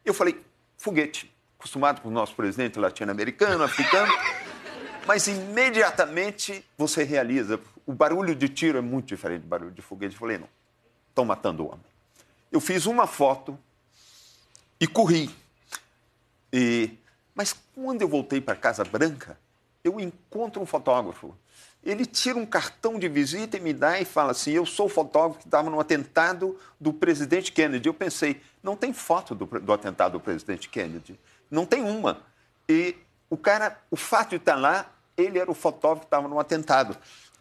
Eu 0.05 0.13
falei, 0.13 0.39
foguete. 0.77 1.34
Acostumado 1.65 2.03
com 2.03 2.11
o 2.11 2.13
nosso 2.13 2.35
presidente 2.35 2.79
latino-americano, 2.79 3.65
africano. 3.65 4.13
Mas 5.09 5.27
imediatamente 5.29 6.63
você 6.77 7.05
realiza. 7.05 7.59
O 7.87 7.95
barulho 7.95 8.35
de 8.35 8.51
tiro 8.51 8.77
é 8.77 8.83
muito 8.83 9.07
diferente 9.07 9.41
do 9.41 9.49
barulho 9.49 9.71
de 9.71 9.81
foguete. 9.81 10.13
Eu 10.13 10.21
falei, 10.21 10.37
não, 10.37 10.49
estão 11.09 11.25
matando 11.25 11.63
o 11.65 11.69
homem. 11.69 11.87
Eu 12.53 12.61
fiz 12.61 12.85
uma 12.85 13.07
foto 13.07 13.59
e 14.79 14.87
corri. 14.87 15.35
E... 16.53 16.99
Mas 17.35 17.57
quando 17.75 18.03
eu 18.03 18.09
voltei 18.09 18.43
para 18.43 18.55
Casa 18.55 18.85
Branca, 18.85 19.39
eu 19.83 19.99
encontro 19.99 20.61
um 20.61 20.67
fotógrafo. 20.67 21.35
Ele 21.83 22.05
tira 22.05 22.39
um 22.39 22.45
cartão 22.45 22.99
de 22.99 23.09
visita 23.09 23.57
e 23.57 23.61
me 23.61 23.73
dá 23.73 23.99
e 23.99 24.05
fala 24.05 24.33
assim: 24.33 24.53
Eu 24.53 24.67
sou 24.67 24.85
o 24.85 24.91
fotógrafo 24.91 25.39
que 25.39 25.47
estava 25.47 25.71
no 25.71 25.81
atentado 25.81 26.59
do 26.79 26.93
presidente 26.93 27.53
Kennedy. 27.53 27.89
Eu 27.89 27.95
pensei: 27.95 28.43
não 28.63 28.77
tem 28.77 28.93
foto 28.93 29.35
do, 29.35 29.47
do 29.47 29.73
atentado 29.73 30.13
do 30.13 30.21
presidente 30.21 30.69
Kennedy. 30.69 31.19
Não 31.55 31.65
tem 31.65 31.83
uma. 31.83 32.21
E 32.69 32.97
o 33.31 33.37
cara, 33.37 33.79
o 33.91 33.97
fato 33.97 34.31
de 34.31 34.37
estar 34.37 34.57
lá, 34.57 34.91
ele 35.17 35.39
era 35.39 35.51
o 35.51 35.55
fotógrafo 35.55 36.01
que 36.01 36.07
estava 36.07 36.27
no 36.27 36.39
atentado. 36.39 36.97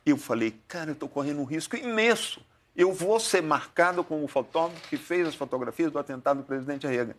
Eu 0.05 0.17
falei: 0.17 0.55
Cara, 0.67 0.91
eu 0.91 0.93
estou 0.93 1.09
correndo 1.09 1.41
um 1.41 1.45
risco 1.45 1.75
imenso. 1.75 2.39
Eu 2.75 2.93
vou 2.93 3.19
ser 3.19 3.41
marcado 3.41 4.03
como 4.03 4.23
o 4.23 4.27
fotógrafo 4.27 4.87
que 4.87 4.97
fez 4.97 5.27
as 5.27 5.35
fotografias 5.35 5.91
do 5.91 5.99
atentado 5.99 6.37
do 6.37 6.43
presidente 6.43 6.87
Reagan. 6.87 7.15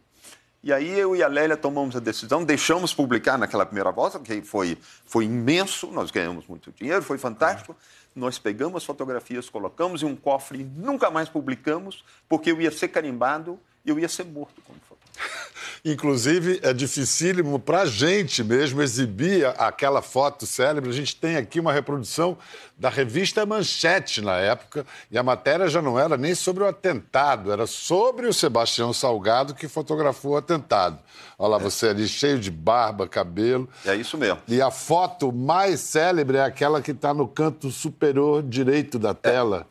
E 0.62 0.72
aí 0.72 0.98
eu 0.98 1.14
e 1.14 1.22
a 1.22 1.28
Lélia 1.28 1.57
tomamos 1.57 1.94
a 1.94 2.00
decisão, 2.00 2.42
deixamos 2.42 2.94
publicar 2.94 3.37
naquela 3.37 3.66
primeira 3.66 3.92
volta, 3.92 4.18
que 4.18 4.40
foi, 4.40 4.78
foi 5.04 5.26
imenso, 5.26 5.88
nós 5.88 6.11
ganhamos 6.11 6.46
muito 6.46 6.72
dinheiro, 6.72 7.02
foi 7.02 7.18
fantástico. 7.18 7.76
Nós 8.16 8.38
pegamos 8.38 8.78
as 8.78 8.85
fotografias, 8.85 9.50
colocamos 9.50 10.02
em 10.02 10.07
um 10.07 10.16
cofre 10.16 10.61
e 10.61 10.64
nunca 10.64 11.11
mais 11.11 11.28
publicamos, 11.28 12.02
porque 12.28 12.50
eu 12.50 12.61
ia 12.61 12.70
ser 12.70 12.88
carimbado 12.88 13.61
e 13.85 13.90
eu 13.90 13.98
ia 13.98 14.09
ser 14.09 14.24
morto 14.24 14.62
como 14.62 14.78
fotógrafo. 14.78 14.93
Inclusive, 15.85 16.61
é 16.62 16.72
dificílimo 16.72 17.59
para 17.59 17.83
a 17.83 17.87
gente 17.87 18.42
mesmo 18.42 18.81
exibir 18.81 19.46
aquela 19.59 20.00
foto 20.00 20.46
célebre. 20.46 20.88
A 20.88 20.94
gente 20.94 21.14
tem 21.14 21.37
aqui 21.37 21.61
uma 21.61 21.72
reprodução 21.72 22.38
da 22.77 22.88
revista 22.88 23.44
Manchete 23.46 24.20
na 24.20 24.37
época, 24.37 24.85
e 25.11 25.16
a 25.16 25.22
matéria 25.22 25.68
já 25.68 25.81
não 25.81 25.98
era 25.98 26.16
nem 26.16 26.35
sobre 26.35 26.64
o 26.64 26.66
atentado, 26.66 27.53
era 27.53 27.66
sobre 27.66 28.27
o 28.27 28.33
Sebastião 28.33 28.92
Salgado 28.92 29.55
que 29.55 29.68
fotografou 29.68 30.33
o 30.33 30.37
atentado. 30.37 30.98
Olha 31.38 31.50
lá, 31.50 31.59
você 31.59 31.88
ali 31.88 32.09
cheio 32.09 32.38
de 32.38 32.50
barba, 32.50 33.07
cabelo. 33.07 33.68
É 33.85 33.94
isso 33.94 34.18
mesmo. 34.18 34.40
E 34.48 34.61
a 34.61 34.70
foto 34.70 35.33
mais 35.33 35.81
célebre 35.81 36.38
é 36.38 36.42
aquela 36.42 36.83
que 36.83 36.90
está 36.90 37.14
no 37.14 37.29
canto 37.29 37.70
superior 37.70 38.42
direito 38.42 38.98
da 38.98 39.14
tela, 39.14 39.66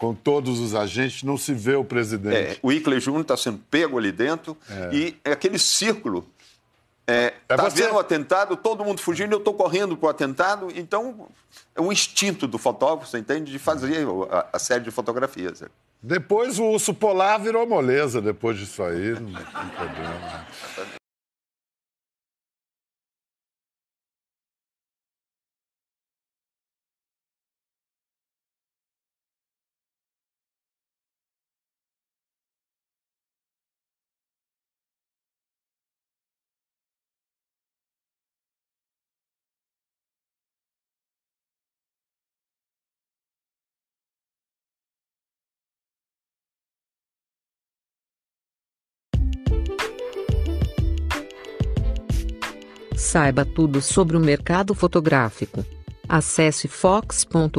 com 0.00 0.14
todos 0.14 0.58
os 0.58 0.74
agentes, 0.74 1.22
não 1.22 1.36
se 1.36 1.52
vê 1.52 1.74
o 1.76 1.82
É, 1.82 1.84
presidente. 1.84 2.58
o 2.62 2.72
Ickley 2.72 2.98
Júnior 3.00 3.20
está 3.20 3.36
sendo 3.36 3.58
pego 3.70 3.98
ali 3.98 4.10
dentro 4.10 4.56
e 4.90 5.14
é 5.22 5.32
aquele 5.32 5.58
círculo. 5.58 6.26
É, 7.06 7.34
É 7.48 7.56
tá 7.56 7.68
vendo 7.68 7.94
o 7.94 7.98
atentado, 7.98 8.56
todo 8.56 8.82
mundo 8.82 8.98
fugindo, 9.00 9.32
eu 9.34 9.38
estou 9.38 9.52
correndo 9.52 9.96
para 9.98 10.06
o 10.06 10.08
atentado. 10.10 10.68
Então, 10.74 11.28
é 11.76 11.80
um 11.82 11.92
instinto 11.92 12.46
do 12.46 12.56
fotógrafo, 12.56 13.10
você 13.10 13.18
entende, 13.18 13.52
de 13.52 13.58
fazer 13.58 14.06
a, 14.30 14.46
a 14.54 14.58
série 14.58 14.82
de 14.84 14.90
fotografias. 14.90 15.62
Depois 16.02 16.58
o 16.58 16.64
urso 16.64 16.94
polar 16.94 17.38
virou 17.38 17.66
moleza 17.66 18.22
depois 18.22 18.56
disso 18.58 18.82
aí, 18.82 19.10
não 19.10 19.34
tem 19.34 19.68
problema. 19.76 20.46
Saiba 53.00 53.46
tudo 53.46 53.80
sobre 53.80 54.14
o 54.14 54.20
mercado 54.20 54.74
fotográfico. 54.74 55.64
Acesse 56.06 56.68
fox.com.br. 56.68 57.56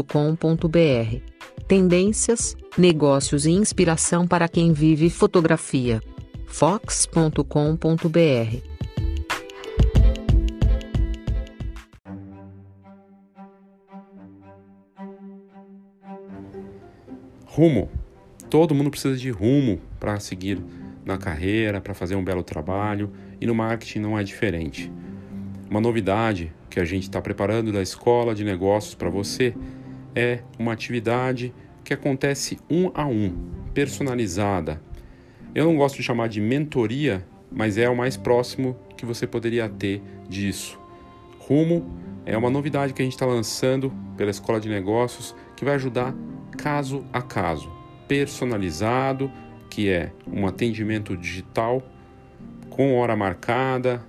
Tendências, 1.68 2.56
negócios 2.78 3.48
e 3.48 3.50
inspiração 3.50 4.28
para 4.28 4.48
quem 4.48 4.72
vive 4.72 5.10
fotografia. 5.10 6.00
fox.com.br. 6.46 7.42
Rumo. 17.46 17.90
Todo 18.48 18.76
mundo 18.76 18.92
precisa 18.92 19.18
de 19.18 19.32
rumo 19.32 19.82
para 20.00 20.20
seguir 20.20 20.64
na 21.04 21.18
carreira, 21.18 21.82
para 21.82 21.96
fazer 21.96 22.16
um 22.16 22.24
belo 22.24 22.44
trabalho 22.44 23.12
e 23.42 23.48
no 23.48 23.56
marketing 23.56 24.00
não 24.00 24.20
é 24.20 24.24
diferente. 24.24 24.92
Uma 25.72 25.80
novidade 25.80 26.52
que 26.70 26.82
a 26.82 26.84
gente 26.84 27.04
está 27.04 27.22
preparando 27.22 27.72
da 27.72 27.82
escola 27.82 28.36
de 28.36 28.44
negócios 28.44 28.94
para 28.94 29.10
você 29.10 29.56
é 30.14 30.42
uma 30.60 30.74
atividade 30.74 31.54
que 31.82 31.94
acontece 31.94 32.60
um 32.70 32.92
a 32.94 33.08
um, 33.08 33.34
personalizada. 33.74 34.82
Eu 35.56 35.64
não 35.64 35.78
gosto 35.78 35.96
de 35.96 36.04
chamar 36.04 36.28
de 36.28 36.42
mentoria, 36.42 37.26
mas 37.50 37.78
é 37.78 37.90
o 37.90 37.96
mais 37.96 38.18
próximo 38.18 38.76
que 38.98 39.06
você 39.06 39.26
poderia 39.26 39.70
ter 39.70 40.02
disso. 40.28 40.78
Rumo 41.40 41.90
é 42.26 42.38
uma 42.38 42.50
novidade 42.50 42.92
que 42.92 43.02
a 43.02 43.06
gente 43.06 43.14
está 43.14 43.26
lançando 43.26 43.94
pela 44.18 44.30
Escola 44.30 44.60
de 44.60 44.68
Negócios 44.68 45.34
que 45.56 45.64
vai 45.64 45.76
ajudar 45.76 46.14
caso 46.58 47.06
a 47.14 47.22
caso, 47.22 47.72
personalizado, 48.10 49.32
que 49.70 49.88
é 49.88 50.12
um 50.28 50.46
atendimento 50.46 51.16
digital 51.16 51.82
com 52.70 52.98
hora 52.98 53.16
marcada, 53.16 54.06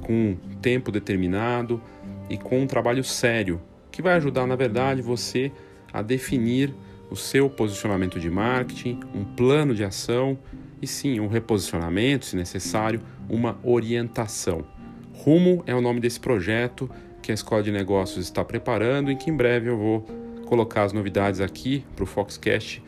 com 0.00 0.36
tempo 0.60 0.90
determinado 0.90 1.80
e 2.28 2.36
com 2.36 2.60
um 2.60 2.66
trabalho 2.66 3.02
sério, 3.02 3.60
que 3.90 4.02
vai 4.02 4.14
ajudar, 4.14 4.46
na 4.46 4.56
verdade, 4.56 5.02
você 5.02 5.50
a 5.92 6.02
definir 6.02 6.74
o 7.10 7.16
seu 7.16 7.50
posicionamento 7.50 8.20
de 8.20 8.30
marketing, 8.30 9.00
um 9.14 9.24
plano 9.24 9.74
de 9.74 9.82
ação 9.82 10.38
e 10.80 10.86
sim, 10.86 11.18
um 11.18 11.26
reposicionamento, 11.26 12.24
se 12.24 12.36
necessário, 12.36 13.00
uma 13.28 13.58
orientação. 13.62 14.64
Rumo 15.12 15.62
é 15.66 15.74
o 15.74 15.80
nome 15.80 16.00
desse 16.00 16.20
projeto 16.20 16.88
que 17.20 17.30
a 17.30 17.34
Escola 17.34 17.62
de 17.62 17.70
Negócios 17.70 18.24
está 18.24 18.44
preparando 18.44 19.10
e 19.10 19.16
que 19.16 19.28
em 19.28 19.36
breve 19.36 19.68
eu 19.68 19.76
vou 19.76 20.06
colocar 20.46 20.84
as 20.84 20.92
novidades 20.92 21.40
aqui 21.40 21.84
para 21.94 22.04
o 22.04 22.06
Foxcast 22.06 22.82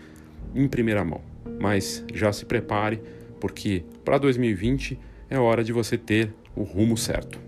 em 0.54 0.66
primeira 0.66 1.04
mão. 1.04 1.20
Mas 1.60 2.04
já 2.14 2.32
se 2.32 2.44
prepare, 2.44 3.00
porque 3.40 3.84
para 4.04 4.18
2020 4.18 4.98
é 5.28 5.38
hora 5.38 5.62
de 5.62 5.72
você 5.72 5.98
ter 5.98 6.32
o 6.56 6.62
rumo 6.62 6.96
certo. 6.96 7.40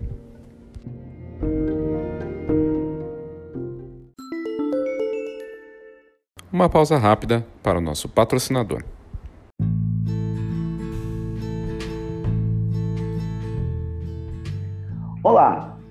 Uma 6.51 6.69
pausa 6.69 6.97
rápida 6.97 7.45
para 7.61 7.77
o 7.77 7.81
nosso 7.81 8.07
patrocinador. 8.07 8.83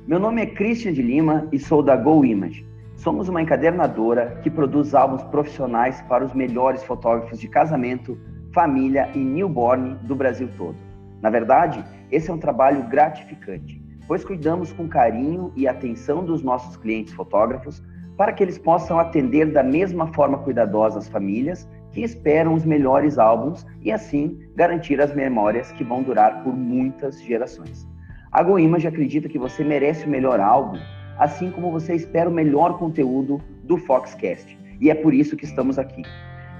Meu 0.06 0.20
nome 0.20 0.42
é 0.42 0.46
Christian 0.46 0.92
de 0.92 1.00
Lima 1.00 1.48
e 1.50 1.58
sou 1.58 1.82
da 1.82 1.96
Go 1.96 2.26
Image. 2.26 2.64
Somos 2.94 3.28
uma 3.28 3.40
encadernadora 3.40 4.38
que 4.42 4.50
produz 4.50 4.94
álbuns 4.94 5.24
profissionais 5.24 6.02
para 6.02 6.24
os 6.24 6.34
melhores 6.34 6.84
fotógrafos 6.84 7.40
de 7.40 7.48
casamento, 7.48 8.16
família 8.52 9.10
e 9.14 9.18
newborn 9.18 9.96
do 10.02 10.14
Brasil 10.14 10.48
todo. 10.58 10.76
Na 11.24 11.30
verdade, 11.30 11.82
esse 12.12 12.30
é 12.30 12.34
um 12.34 12.38
trabalho 12.38 12.82
gratificante, 12.82 13.82
pois 14.06 14.22
cuidamos 14.22 14.74
com 14.74 14.86
carinho 14.86 15.50
e 15.56 15.66
atenção 15.66 16.22
dos 16.22 16.42
nossos 16.42 16.76
clientes 16.76 17.14
fotógrafos 17.14 17.82
para 18.14 18.30
que 18.30 18.42
eles 18.42 18.58
possam 18.58 18.98
atender 18.98 19.50
da 19.50 19.62
mesma 19.62 20.06
forma 20.08 20.36
cuidadosa 20.36 20.98
as 20.98 21.08
famílias 21.08 21.66
que 21.92 22.02
esperam 22.02 22.52
os 22.52 22.66
melhores 22.66 23.18
álbuns 23.18 23.66
e 23.80 23.90
assim 23.90 24.38
garantir 24.54 25.00
as 25.00 25.14
memórias 25.14 25.72
que 25.72 25.82
vão 25.82 26.02
durar 26.02 26.44
por 26.44 26.54
muitas 26.54 27.18
gerações. 27.22 27.88
A 28.30 28.42
GoImage 28.42 28.86
acredita 28.86 29.26
que 29.26 29.38
você 29.38 29.64
merece 29.64 30.04
o 30.04 30.10
melhor 30.10 30.40
álbum, 30.40 30.78
assim 31.18 31.50
como 31.50 31.72
você 31.72 31.94
espera 31.94 32.28
o 32.28 32.34
melhor 32.34 32.76
conteúdo 32.76 33.40
do 33.62 33.78
Foxcast. 33.78 34.58
E 34.78 34.90
é 34.90 34.94
por 34.94 35.14
isso 35.14 35.38
que 35.38 35.46
estamos 35.46 35.78
aqui. 35.78 36.02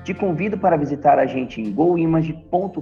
Te 0.05 0.13
convido 0.13 0.59
para 0.59 0.77
visitar 0.77 1.19
a 1.19 1.25
gente 1.25 1.63
em 1.63 1.73
goimage.com.br 1.73 2.79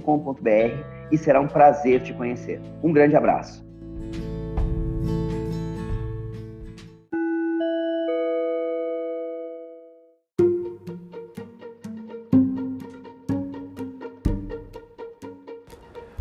e 1.09 1.17
será 1.17 1.39
um 1.39 1.47
prazer 1.47 2.01
te 2.01 2.11
conhecer. 2.11 2.59
Um 2.83 2.91
grande 2.91 3.15
abraço. 3.15 3.63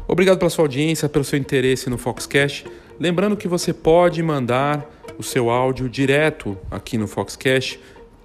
Obrigado 0.07 0.39
pela 0.39 0.51
sua 0.51 0.67
audiência, 0.67 1.09
pelo 1.09 1.25
seu 1.25 1.39
interesse 1.39 1.91
no 1.91 1.99
Foxcast. 1.99 2.65
Lembrando 3.01 3.37
que 3.37 3.49
você 3.49 3.73
pode 3.73 4.23
mandar 4.23 4.89
o 5.19 5.23
seu 5.23 5.51
áudio 5.51 5.89
direto 5.89 6.57
aqui 6.71 6.97
no 6.97 7.09
Foxcast 7.09 7.81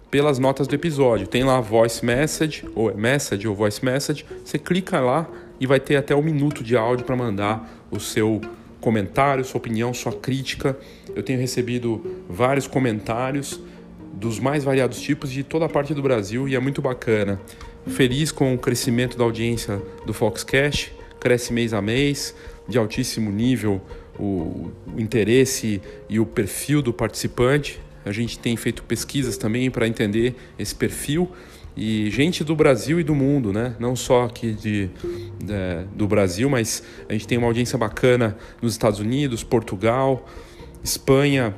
pelas 0.10 0.40
notas 0.40 0.68
do 0.68 0.76
episódio. 0.76 1.28
Tem 1.28 1.44
lá 1.44 1.60
voice 1.60 2.06
message, 2.06 2.66
ou 2.76 2.96
message 2.96 3.48
ou 3.48 3.56
voice 3.56 3.84
message. 3.84 4.26
Você 4.44 4.58
clica 4.58 5.00
lá 5.00 5.28
e 5.60 5.66
vai 5.66 5.80
ter 5.80 5.96
até 5.96 6.16
um 6.16 6.22
minuto 6.22 6.64
de 6.64 6.76
áudio 6.78 7.06
para 7.06 7.16
mandar 7.16 7.86
o 7.92 8.00
seu 8.00 8.42
comentário, 8.80 9.44
sua 9.44 9.58
opinião, 9.58 9.94
sua 9.94 10.14
crítica. 10.14 10.78
Eu 11.16 11.24
tenho 11.24 11.40
recebido 11.40 12.24
vários 12.30 12.68
comentários 12.68 13.60
dos 14.14 14.40
mais 14.40 14.64
variados 14.64 15.00
tipos 15.00 15.32
de 15.32 15.44
toda 15.44 15.66
a 15.66 15.70
parte 15.70 15.94
do 15.94 16.02
Brasil 16.02 16.48
e 16.48 16.56
é 16.56 16.60
muito 16.60 16.82
bacana. 16.82 17.40
Feliz 17.86 18.32
com 18.32 18.54
o 18.54 18.58
crescimento 18.58 19.18
da 19.18 19.24
audiência 19.24 19.82
do 20.06 20.14
Foxcast 20.14 20.98
cresce 21.20 21.52
mês 21.52 21.74
a 21.74 21.82
mês, 21.82 22.36
de 22.68 22.78
altíssimo 22.78 23.32
nível 23.32 23.82
o, 24.20 24.72
o 24.96 25.00
interesse 25.00 25.82
e 26.10 26.20
o 26.20 26.26
perfil 26.26 26.82
do 26.82 26.94
participante. 26.94 27.80
A 28.08 28.12
gente 28.12 28.40
tem 28.40 28.56
feito 28.56 28.84
pesquisas 28.84 29.38
também 29.38 29.70
para 29.70 29.88
entender 29.88 30.36
esse 30.58 30.74
perfil 30.74 31.32
e 31.76 32.10
gente 32.10 32.44
do 32.44 32.56
Brasil 32.56 33.00
e 33.00 33.04
do 33.04 33.14
mundo, 33.14 33.54
né? 33.54 33.76
Não 33.80 33.96
só 33.96 34.26
aqui 34.26 34.52
de, 34.54 34.90
de, 35.38 35.86
do 35.96 36.08
Brasil, 36.08 36.50
mas 36.50 36.82
a 37.08 37.14
gente 37.14 37.28
tem 37.28 37.38
uma 37.38 37.46
audiência 37.46 37.78
bacana 37.78 38.36
nos 38.62 38.74
Estados 38.74 39.00
Unidos, 39.00 39.44
Portugal, 39.44 40.28
Espanha, 40.84 41.54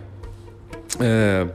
é, 1.00 1.48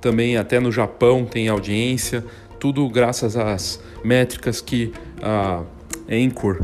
também 0.00 0.36
até 0.36 0.60
no 0.60 0.70
Japão 0.70 1.24
tem 1.24 1.48
audiência. 1.48 2.22
Tudo 2.60 2.88
graças 2.90 3.36
às 3.36 3.82
métricas 4.04 4.60
que 4.60 4.92
a 5.22 5.62
Anchor 6.10 6.60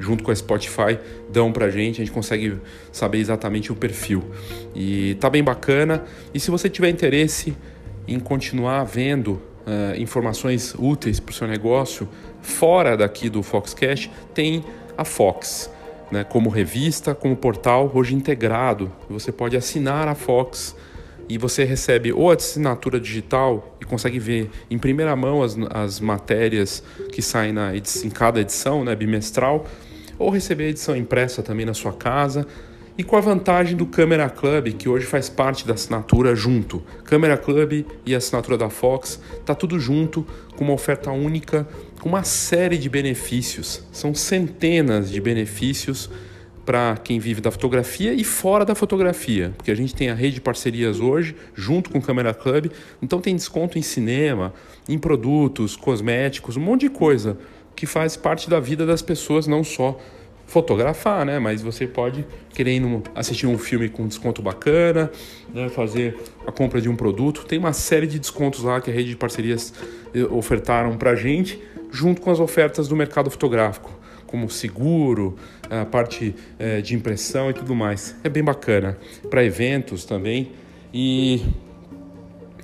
junto 0.00 0.24
com 0.24 0.30
a 0.30 0.34
Spotify, 0.34 0.98
dão 1.32 1.52
pra 1.52 1.70
gente, 1.70 2.00
a 2.00 2.04
gente 2.04 2.12
consegue 2.12 2.56
saber 2.92 3.18
exatamente 3.18 3.72
o 3.72 3.76
perfil. 3.76 4.24
E 4.74 5.16
tá 5.20 5.30
bem 5.30 5.42
bacana. 5.42 6.04
E 6.34 6.40
se 6.40 6.50
você 6.50 6.68
tiver 6.68 6.88
interesse 6.90 7.56
em 8.06 8.18
continuar 8.18 8.84
vendo 8.84 9.32
uh, 9.66 9.96
informações 9.96 10.74
úteis 10.78 11.20
para 11.20 11.30
o 11.30 11.34
seu 11.34 11.46
negócio 11.46 12.08
fora 12.42 12.96
daqui 12.96 13.28
do 13.28 13.42
Foxcast, 13.42 14.10
tem 14.34 14.64
a 14.96 15.04
Fox. 15.04 15.70
Né, 16.10 16.24
como 16.24 16.50
revista, 16.50 17.14
como 17.14 17.36
portal, 17.36 17.88
hoje 17.94 18.16
integrado. 18.16 18.90
Você 19.08 19.30
pode 19.30 19.56
assinar 19.56 20.08
a 20.08 20.16
Fox 20.16 20.74
e 21.28 21.38
você 21.38 21.62
recebe 21.62 22.12
ou 22.12 22.32
a 22.32 22.34
assinatura 22.34 22.98
digital 22.98 23.76
e 23.80 23.84
consegue 23.84 24.18
ver 24.18 24.50
em 24.68 24.76
primeira 24.76 25.14
mão 25.14 25.40
as, 25.40 25.56
as 25.70 26.00
matérias 26.00 26.82
que 27.12 27.22
saem 27.22 27.52
na 27.52 27.72
em 27.76 28.10
cada 28.10 28.40
edição, 28.40 28.84
né, 28.84 28.96
bimestral, 28.96 29.64
ou 30.20 30.28
receber 30.28 30.64
a 30.64 30.68
edição 30.68 30.94
impressa 30.94 31.42
também 31.42 31.64
na 31.64 31.72
sua 31.72 31.94
casa. 31.94 32.46
E 32.98 33.02
com 33.02 33.16
a 33.16 33.20
vantagem 33.20 33.74
do 33.74 33.86
Camera 33.86 34.28
Club, 34.28 34.74
que 34.74 34.86
hoje 34.86 35.06
faz 35.06 35.30
parte 35.30 35.66
da 35.66 35.72
assinatura 35.72 36.36
junto. 36.36 36.82
Camera 37.04 37.38
Club 37.38 37.86
e 38.04 38.14
a 38.14 38.18
assinatura 38.18 38.58
da 38.58 38.68
Fox, 38.68 39.18
tá 39.46 39.54
tudo 39.54 39.80
junto, 39.80 40.26
com 40.54 40.64
uma 40.64 40.74
oferta 40.74 41.10
única, 41.10 41.66
com 41.98 42.10
uma 42.10 42.22
série 42.22 42.76
de 42.76 42.90
benefícios. 42.90 43.82
São 43.90 44.14
centenas 44.14 45.10
de 45.10 45.18
benefícios 45.18 46.10
para 46.66 46.98
quem 46.98 47.18
vive 47.18 47.40
da 47.40 47.50
fotografia 47.50 48.12
e 48.12 48.22
fora 48.22 48.66
da 48.66 48.74
fotografia, 48.74 49.54
porque 49.56 49.70
a 49.70 49.74
gente 49.74 49.94
tem 49.94 50.10
a 50.10 50.14
rede 50.14 50.34
de 50.34 50.40
parcerias 50.42 51.00
hoje, 51.00 51.34
junto 51.54 51.88
com 51.88 51.98
o 51.98 52.02
Camera 52.02 52.34
Club, 52.34 52.66
então 53.00 53.18
tem 53.18 53.34
desconto 53.34 53.78
em 53.78 53.82
cinema, 53.82 54.52
em 54.86 54.98
produtos, 54.98 55.74
cosméticos, 55.74 56.58
um 56.58 56.60
monte 56.60 56.82
de 56.82 56.90
coisa 56.90 57.38
que 57.74 57.86
faz 57.86 58.16
parte 58.16 58.48
da 58.48 58.60
vida 58.60 58.84
das 58.84 59.02
pessoas, 59.02 59.46
não 59.46 59.64
só 59.64 59.98
fotografar, 60.46 61.24
né? 61.24 61.38
Mas 61.38 61.62
você 61.62 61.86
pode 61.86 62.26
querendo 62.52 63.02
assistir 63.14 63.46
um 63.46 63.56
filme 63.56 63.88
com 63.88 64.06
desconto 64.06 64.42
bacana, 64.42 65.10
né? 65.54 65.68
fazer 65.68 66.18
a 66.46 66.50
compra 66.50 66.80
de 66.80 66.88
um 66.88 66.96
produto. 66.96 67.44
Tem 67.46 67.58
uma 67.58 67.72
série 67.72 68.06
de 68.06 68.18
descontos 68.18 68.64
lá 68.64 68.80
que 68.80 68.90
a 68.90 68.94
rede 68.94 69.10
de 69.10 69.16
parcerias 69.16 69.72
eh, 70.12 70.24
ofertaram 70.24 70.96
para 70.96 71.14
gente, 71.14 71.62
junto 71.92 72.20
com 72.20 72.30
as 72.30 72.40
ofertas 72.40 72.88
do 72.88 72.96
mercado 72.96 73.30
fotográfico, 73.30 73.90
como 74.26 74.50
seguro, 74.50 75.36
a 75.70 75.84
parte 75.84 76.34
é, 76.58 76.80
de 76.80 76.96
impressão 76.96 77.50
e 77.50 77.54
tudo 77.54 77.74
mais. 77.74 78.16
É 78.24 78.28
bem 78.28 78.42
bacana 78.42 78.98
para 79.30 79.44
eventos 79.44 80.04
também. 80.04 80.50
E 80.92 81.42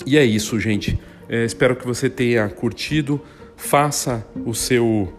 e 0.05 0.19
é 0.19 0.25
isso, 0.25 0.59
gente. 0.59 0.99
É, 1.29 1.45
espero 1.45 1.75
que 1.75 1.87
você 1.87 2.11
tenha 2.11 2.49
curtido 2.49 3.21
faça 3.57 4.27
o 4.45 4.55
seu 4.55 4.85
uh, 4.85 5.11